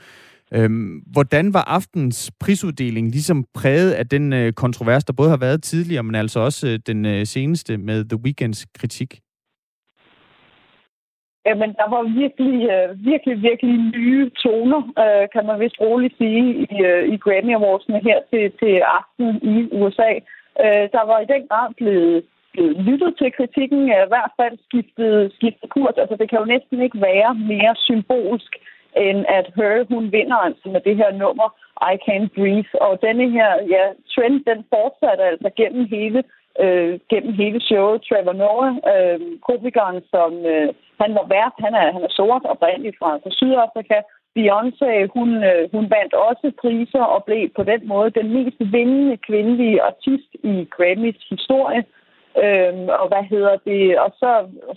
[0.57, 5.63] Øhm, hvordan var aftens prisuddeling ligesom præget af den øh, kontrovers, der både har været
[5.63, 9.11] tidligere, men altså også øh, den øh, seneste med The Weeknds kritik?
[11.47, 16.45] Jamen, der var virkelig, øh, virkelig, virkelig nye toner, øh, kan man vist roligt sige,
[16.65, 20.11] i, øh, i Grammy Awards'ene her til, til aften i USA.
[20.65, 22.25] Øh, der var i den grad blevet,
[22.89, 25.97] lyttet til kritikken, i hvert fald skiftet, skiftet kurs.
[26.03, 28.53] Altså, det kan jo næsten ikke være mere symbolsk,
[28.97, 31.49] end at Her, hun vinder altså med det her nummer,
[31.93, 32.83] I Can't Breathe.
[32.87, 36.23] Og denne her ja, trend, den fortsatte altså gennem hele
[36.61, 38.03] øh, gennem hele showet.
[38.03, 40.69] Trevor Noah, øh, komikeren, som øh,
[41.01, 43.99] han var vært, han er, han er sort oprindeligt fra, fra Sydafrika.
[44.39, 49.17] Beyoncé, hun, øh, hun vandt også priser og blev på den måde den mest vindende
[49.17, 51.85] kvindelige artist i Grammys historie.
[52.45, 53.99] Øhm, og hvad hedder det?
[53.99, 54.31] Og så,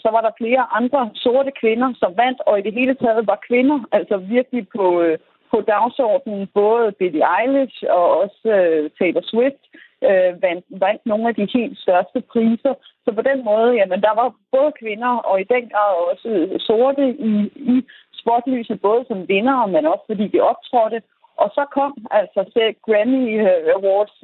[0.04, 3.40] så var der flere andre sorte kvinder, som vandt, og i det hele taget var
[3.48, 5.18] kvinder altså virkelig på, øh,
[5.52, 6.48] på dagsordenen.
[6.54, 9.64] Både Billie Eilish og også øh, Taylor Swift
[10.10, 12.74] øh, vandt, vandt nogle af de helt største priser.
[13.06, 16.30] Så på den måde, jamen, der var både kvinder og i den grad også
[16.68, 17.34] sorte i,
[17.74, 17.76] i
[18.22, 21.02] spotlyset, både som vinder, men også fordi de optrådte.
[21.38, 24.18] Og så kom altså selv Grammy øh, Awards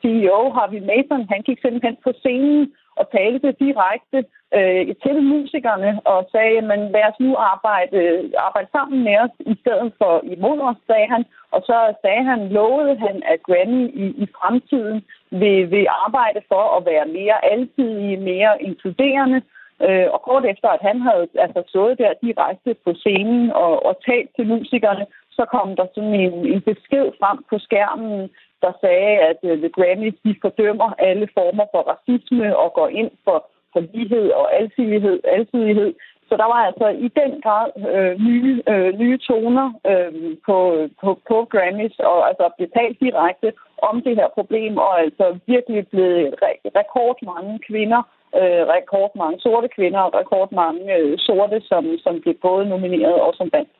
[0.00, 4.18] CEO Harvey Mason, han gik simpelthen på scenen og talte direkte
[4.56, 7.98] øh, til musikerne og sagde, men lad os nu arbejde,
[8.46, 11.24] arbejde sammen med os i stedet for imod os, sagde han.
[11.54, 16.64] Og så sagde han, lovede han, at Grammy i, i fremtiden vil, vil arbejde for
[16.76, 19.42] at være mere altidig, mere inkluderende.
[19.86, 23.94] Øh, og kort efter, at han havde altså stået der direkte på scenen og, og
[24.08, 25.06] talt til musikerne,
[25.38, 28.30] så kom der sådan en, en besked frem på skærmen,
[28.62, 33.10] der sagde, at uh, The Grammys de fordømmer alle former for racisme og går ind
[33.24, 33.38] for,
[33.72, 35.94] for lighed og alsidighed, alsidighed.
[36.28, 40.58] Så der var altså i den grad øh, nye, øh, nye toner øh, på,
[41.00, 45.88] på, på Grammys, og altså blev talt direkte om det her problem, og altså virkelig
[45.88, 48.02] blevet re- rekordmange kvinder,
[48.40, 53.48] øh, rekordmange sorte kvinder og rekordmange øh, sorte, som, som blev både nomineret og som
[53.52, 53.70] vandt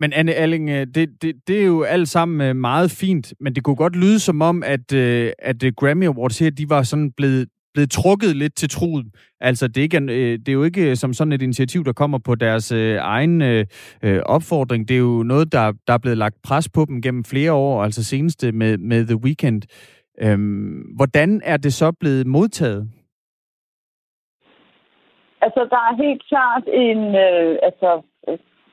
[0.00, 3.54] men Anne Alling, øh, det, det, det er jo alt sammen øh, meget fint, men
[3.54, 7.12] det kunne godt lyde som om, at, øh, at Grammy Awards her, de var sådan
[7.12, 9.12] blevet, blevet trukket lidt til truden.
[9.40, 9.98] Altså, det er, ikke,
[10.38, 13.66] det er jo ikke som sådan et initiativ, der kommer på deres egen øh,
[14.26, 14.88] opfordring.
[14.88, 17.82] Det er jo noget, der, der er blevet lagt pres på dem gennem flere år,
[17.82, 19.62] altså senest med, med The Weeknd.
[20.22, 22.90] Øhm, hvordan er det så blevet modtaget?
[25.42, 27.90] Altså, der er helt klart en, øh, altså,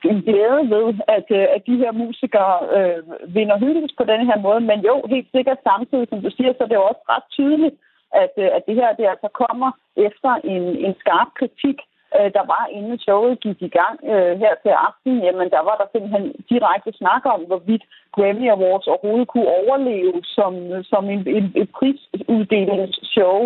[0.03, 2.99] glæde ved, at, øh, at de her musikere øh,
[3.35, 4.61] vinder hyldest på den her måde.
[4.69, 7.75] Men jo, helt sikkert samtidig, som du siger, så er det jo også ret tydeligt,
[8.23, 11.77] at, øh, at det her det altså kommer efter en, en skarp kritik,
[12.17, 15.13] øh, der var inden showet gik i gang øh, her til aften.
[15.25, 17.83] Jamen, der var der simpelthen direkte snak om, hvorvidt
[18.15, 20.53] Grammy Awards overhovedet kunne overleve som,
[20.91, 23.39] som en, en, en prisuddelingsshow.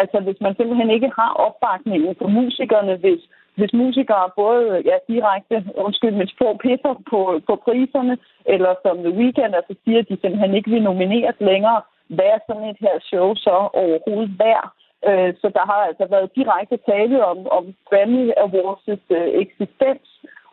[0.00, 3.22] Altså, hvis man simpelthen ikke har opbakningen for musikerne, hvis
[3.56, 9.16] hvis musikere både ja, direkte, undskyld men sprog, pisser på, på priserne, eller som The
[9.18, 12.96] Weeknd altså siger, at de simpelthen ikke vil nomineres længere, hvad er sådan et her
[13.00, 14.68] show så overhovedet værd?
[15.08, 20.08] Øh, så der har altså været direkte tale om, om Grammy Awards' øh, eksistens,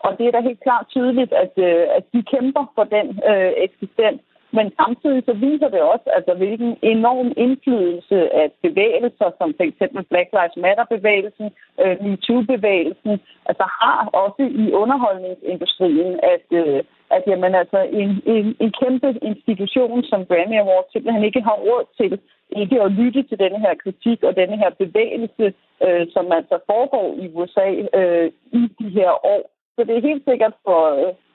[0.05, 3.51] og det er da helt klart tydeligt, at, øh, at de kæmper for den øh,
[3.57, 4.21] eksistens.
[4.57, 9.81] Men samtidig så viser det også, altså, hvilken enorm indflydelse af bevægelser, som f.eks.
[10.11, 11.47] Black Lives Matter-bevægelsen,
[11.83, 13.13] øh, MeToo-bevægelsen,
[13.49, 16.79] altså har også i underholdningsindustrien, at, øh,
[17.15, 21.85] at jamen, altså, en, en, en kæmpe institution som Grammy Awards simpelthen ikke har råd
[21.99, 22.19] til
[22.55, 25.53] ikke at lytte til denne her kritik og denne her bevægelse,
[25.85, 27.67] øh, som altså foregår i USA
[27.99, 29.60] øh, i de her år.
[29.81, 30.81] Så det er helt sikkert for,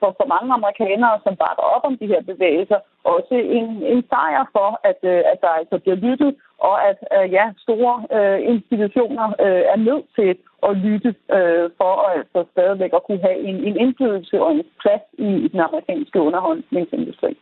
[0.00, 4.44] for, for mange amerikanere, som bakker op om de her bevægelser, også en, en sejr
[4.56, 6.30] for, at, øh, at der altså bliver lyttet,
[6.68, 10.30] og at øh, ja, store øh, institutioner øh, er nødt til
[10.68, 14.62] at lytte øh, for at altså stadigvæk at kunne have en, en indflydelse og en
[14.82, 17.32] plads i, i den amerikanske underholdningsindustri.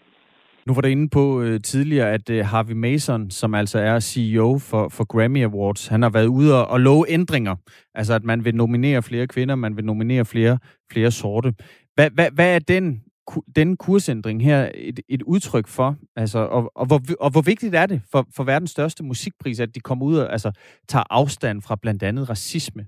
[0.67, 4.59] Nu var det inde på øh, tidligere, at øh, Harvey Mason, som altså er CEO
[4.59, 7.57] for, for Grammy Awards, han har været ude og, og love ændringer.
[7.95, 10.59] Altså, at man vil nominere flere kvinder, man vil nominere flere,
[10.93, 11.55] flere sorte.
[11.95, 13.03] Hvad, hvad, hvad er den,
[13.57, 15.97] den kursændring her et, et udtryk for?
[16.17, 19.75] Altså, og, og, hvor, og hvor vigtigt er det for, for verdens største musikpris, at
[19.75, 20.51] de kommer ud og altså,
[20.89, 22.87] tager afstand fra blandt andet racisme?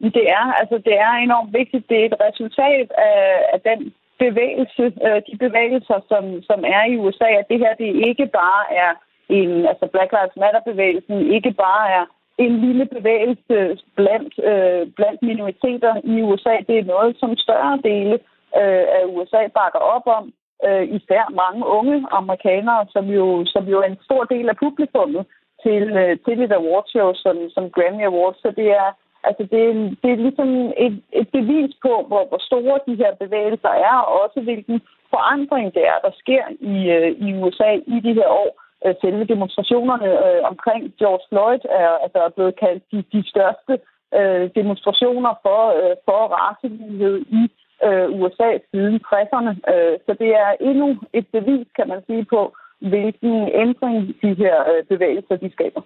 [0.00, 1.88] Det er, altså, det er enormt vigtigt.
[1.88, 3.20] Det er et resultat af,
[3.52, 3.92] af den
[4.24, 8.62] bevægelse, øh, de bevægelser, som, som er i USA, at det her det ikke bare
[8.84, 8.92] er
[9.28, 12.04] en, altså Black Lives Matter-bevægelsen ikke bare er
[12.38, 13.56] en lille bevægelse
[13.98, 16.54] blandt, øh, blandt minoriteter i USA.
[16.68, 18.14] Det er noget, som større dele
[18.60, 20.24] øh, af USA bakker op om.
[20.66, 25.26] Øh, især mange unge amerikanere, som jo, som jo er en stor del af publikummet
[25.64, 28.40] til, øh, til et awardshow som, som Grammy Awards.
[28.42, 28.88] Så det er,
[29.28, 29.62] Altså, det,
[30.02, 30.50] det er ligesom
[30.86, 35.74] et, et bevis på, hvor, hvor store de her bevægelser er, og også hvilken forandring
[35.74, 36.44] det er, der sker
[36.74, 38.50] i, øh, i USA i de her år.
[38.84, 43.74] Øh, selve demonstrationerne øh, omkring George Floyd er, altså, er blevet kaldt de, de største
[44.18, 47.42] øh, demonstrationer for, øh, for racelighed i
[47.86, 49.52] øh, USA siden 60'erne.
[49.72, 52.40] Øh, så det er endnu et bevis, kan man sige, på,
[52.80, 55.82] hvilken ændring de her øh, bevægelser de skaber.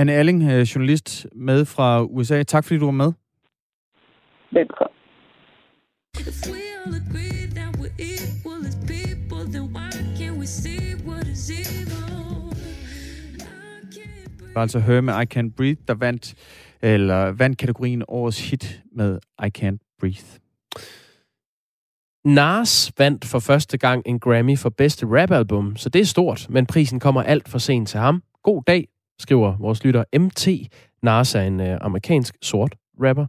[0.00, 2.42] Anne Alling, øh, journalist med fra USA.
[2.42, 3.12] Tak fordi du var med.
[4.50, 4.94] Velkommen.
[14.38, 16.34] Det var altså Hør med I Can't Breathe, der vandt,
[16.82, 20.40] eller vandt kategorien Årets Hit med I Can't Breathe.
[22.24, 26.66] Nas vandt for første gang en Grammy for bedste rapalbum, så det er stort, men
[26.66, 28.22] prisen kommer alt for sent til ham.
[28.42, 28.88] God dag
[29.20, 30.48] skriver vores lytter MT.
[31.02, 33.26] Nas er en øh, amerikansk sort rapper.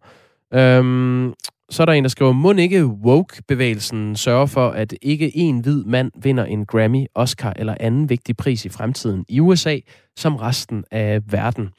[0.54, 1.34] Øhm,
[1.70, 5.84] så er der en, der skriver, må ikke woke-bevægelsen sørge for, at ikke en hvid
[5.84, 9.78] mand vinder en Grammy, Oscar eller anden vigtig pris i fremtiden i USA,
[10.18, 11.70] som resten af verden?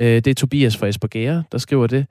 [0.00, 2.06] Øh, det er Tobias fra Esbjerg, der skriver det.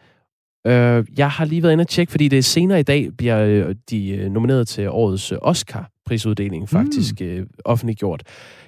[0.67, 3.39] Øh, jeg har lige været inde og tjekke, fordi det er senere i dag, bliver
[3.39, 7.25] øh, de øh, nomineret til årets Oscar-prisuddeling faktisk mm.
[7.25, 8.23] øh, offentliggjort.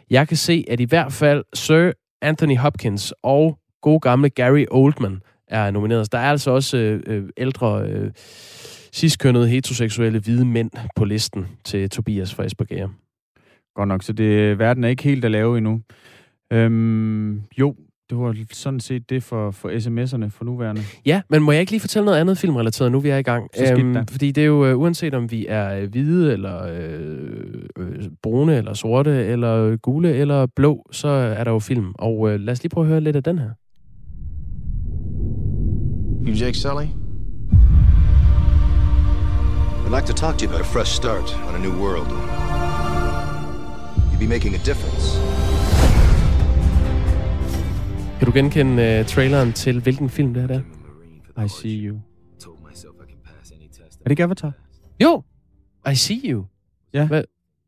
[0.09, 1.91] Jeg kan se, at i hvert fald Sir
[2.23, 6.11] Anthony Hopkins og gode gamle Gary Oldman er nomineret.
[6.11, 8.11] Der er altså også øh, øh, ældre øh,
[8.93, 12.91] ciskønnede heteroseksuelle hvide mænd på listen til Tobias fra Esbjerg.
[13.75, 15.81] Godt nok, så det, verden er ikke helt at lave endnu.
[16.53, 17.75] Øhm, jo,
[18.09, 20.81] det var sådan set det for, for sms'erne for nuværende.
[21.05, 23.49] Ja, men må jeg ikke lige fortælle noget andet filmrelateret, nu vi er i gang?
[23.55, 27.63] Så øhm, fordi det er jo, uh, uanset om vi er øh, hvide, eller øh,
[27.77, 31.91] øh, brune, eller sorte, eller gule, eller blå, så er der jo film.
[31.99, 33.49] Og uh, lad os lige prøve at høre lidt af den her.
[36.27, 36.87] You Jake Sully?
[39.85, 42.07] I'd like to talk to you about a fresh start on a new world.
[44.11, 45.32] You'd be making a difference.
[48.23, 50.61] Kan du genkende uh, traileren til, hvilken film det her
[51.37, 51.45] er?
[51.45, 51.95] I See You.
[51.95, 51.99] Er
[54.03, 54.51] det ikke Avatar?
[55.03, 55.23] Jo!
[55.91, 56.45] I See You.
[56.93, 57.07] Ja.
[57.07, 57.23] Hvad?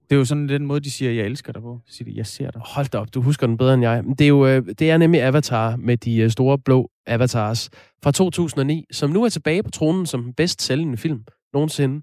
[0.10, 1.80] Det er jo sådan den måde, de siger, jeg elsker dig på.
[1.88, 2.62] De siger, jeg ser dig.
[2.66, 4.04] Hold da op, du husker den bedre end jeg.
[4.20, 7.70] Det er jo øh, det er nemlig Avatar med de øh, store blå avatars
[8.04, 12.02] fra 2009, som nu er tilbage på tronen som den bedst sælgende film nogensinde.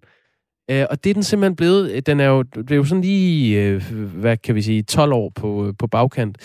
[0.69, 2.07] og det er den simpelthen blevet.
[2.07, 5.73] Den er jo, det er jo sådan lige, hvad kan vi sige, 12 år på,
[5.79, 6.39] på bagkant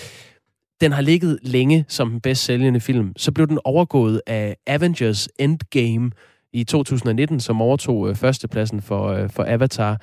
[0.82, 3.14] den har ligget længe som den bedst sælgende film.
[3.18, 6.12] Så blev den overgået af Avengers Endgame
[6.54, 10.02] i 2019, som overtog øh, førstepladsen for, øh, for Avatar.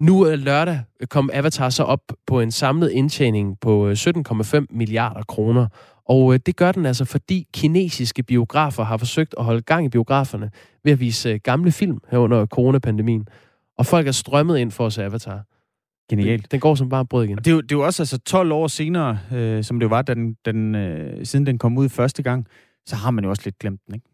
[0.00, 4.64] Nu øh, lørdag øh, kom Avatar så op på en samlet indtjening på øh, 17,5
[4.70, 5.66] milliarder kroner.
[6.08, 9.88] Og øh, det gør den altså, fordi kinesiske biografer har forsøgt at holde gang i
[9.88, 10.50] biograferne
[10.84, 13.28] ved at vise øh, gamle film her under coronapandemien.
[13.78, 15.44] Og folk er strømmet ind for at se Avatar.
[16.10, 16.52] Genialt.
[16.52, 17.38] Den går som bare brød igen.
[17.38, 19.90] Og det er, jo, det er jo også altså 12 år senere, øh, som det
[19.90, 22.46] var, da den, den, øh, siden den kom ud første gang,
[22.86, 24.06] så har man jo også lidt glemt den, ikke?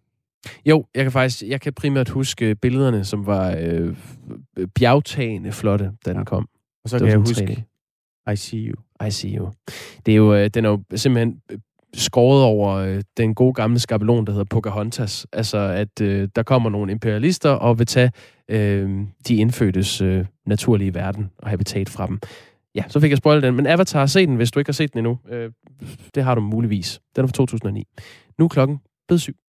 [0.67, 3.97] Jo, jeg kan faktisk jeg kan primært huske billederne, som var øh,
[4.75, 6.49] bjergtagende flotte, da den kom.
[6.85, 7.65] Og så kan jeg huske,
[8.33, 8.75] I see you.
[9.07, 9.53] I see you.
[10.07, 11.41] Det er jo, øh, den er jo simpelthen
[11.97, 15.27] skåret over øh, den gode gamle skabelon, der hedder Pocahontas.
[15.33, 18.11] Altså, at øh, der kommer nogle imperialister og vil tage
[18.49, 22.21] øh, de indfødtes øh, naturlige verden og habitat fra dem.
[22.75, 23.55] Ja, så fik jeg spoilet den.
[23.55, 25.19] Men Avatar, se den, hvis du ikke har set den endnu.
[25.31, 25.51] Øh,
[26.15, 27.01] det har du muligvis.
[27.17, 27.85] Den er fra 2009.
[28.39, 29.35] Nu er klokken blevet syv.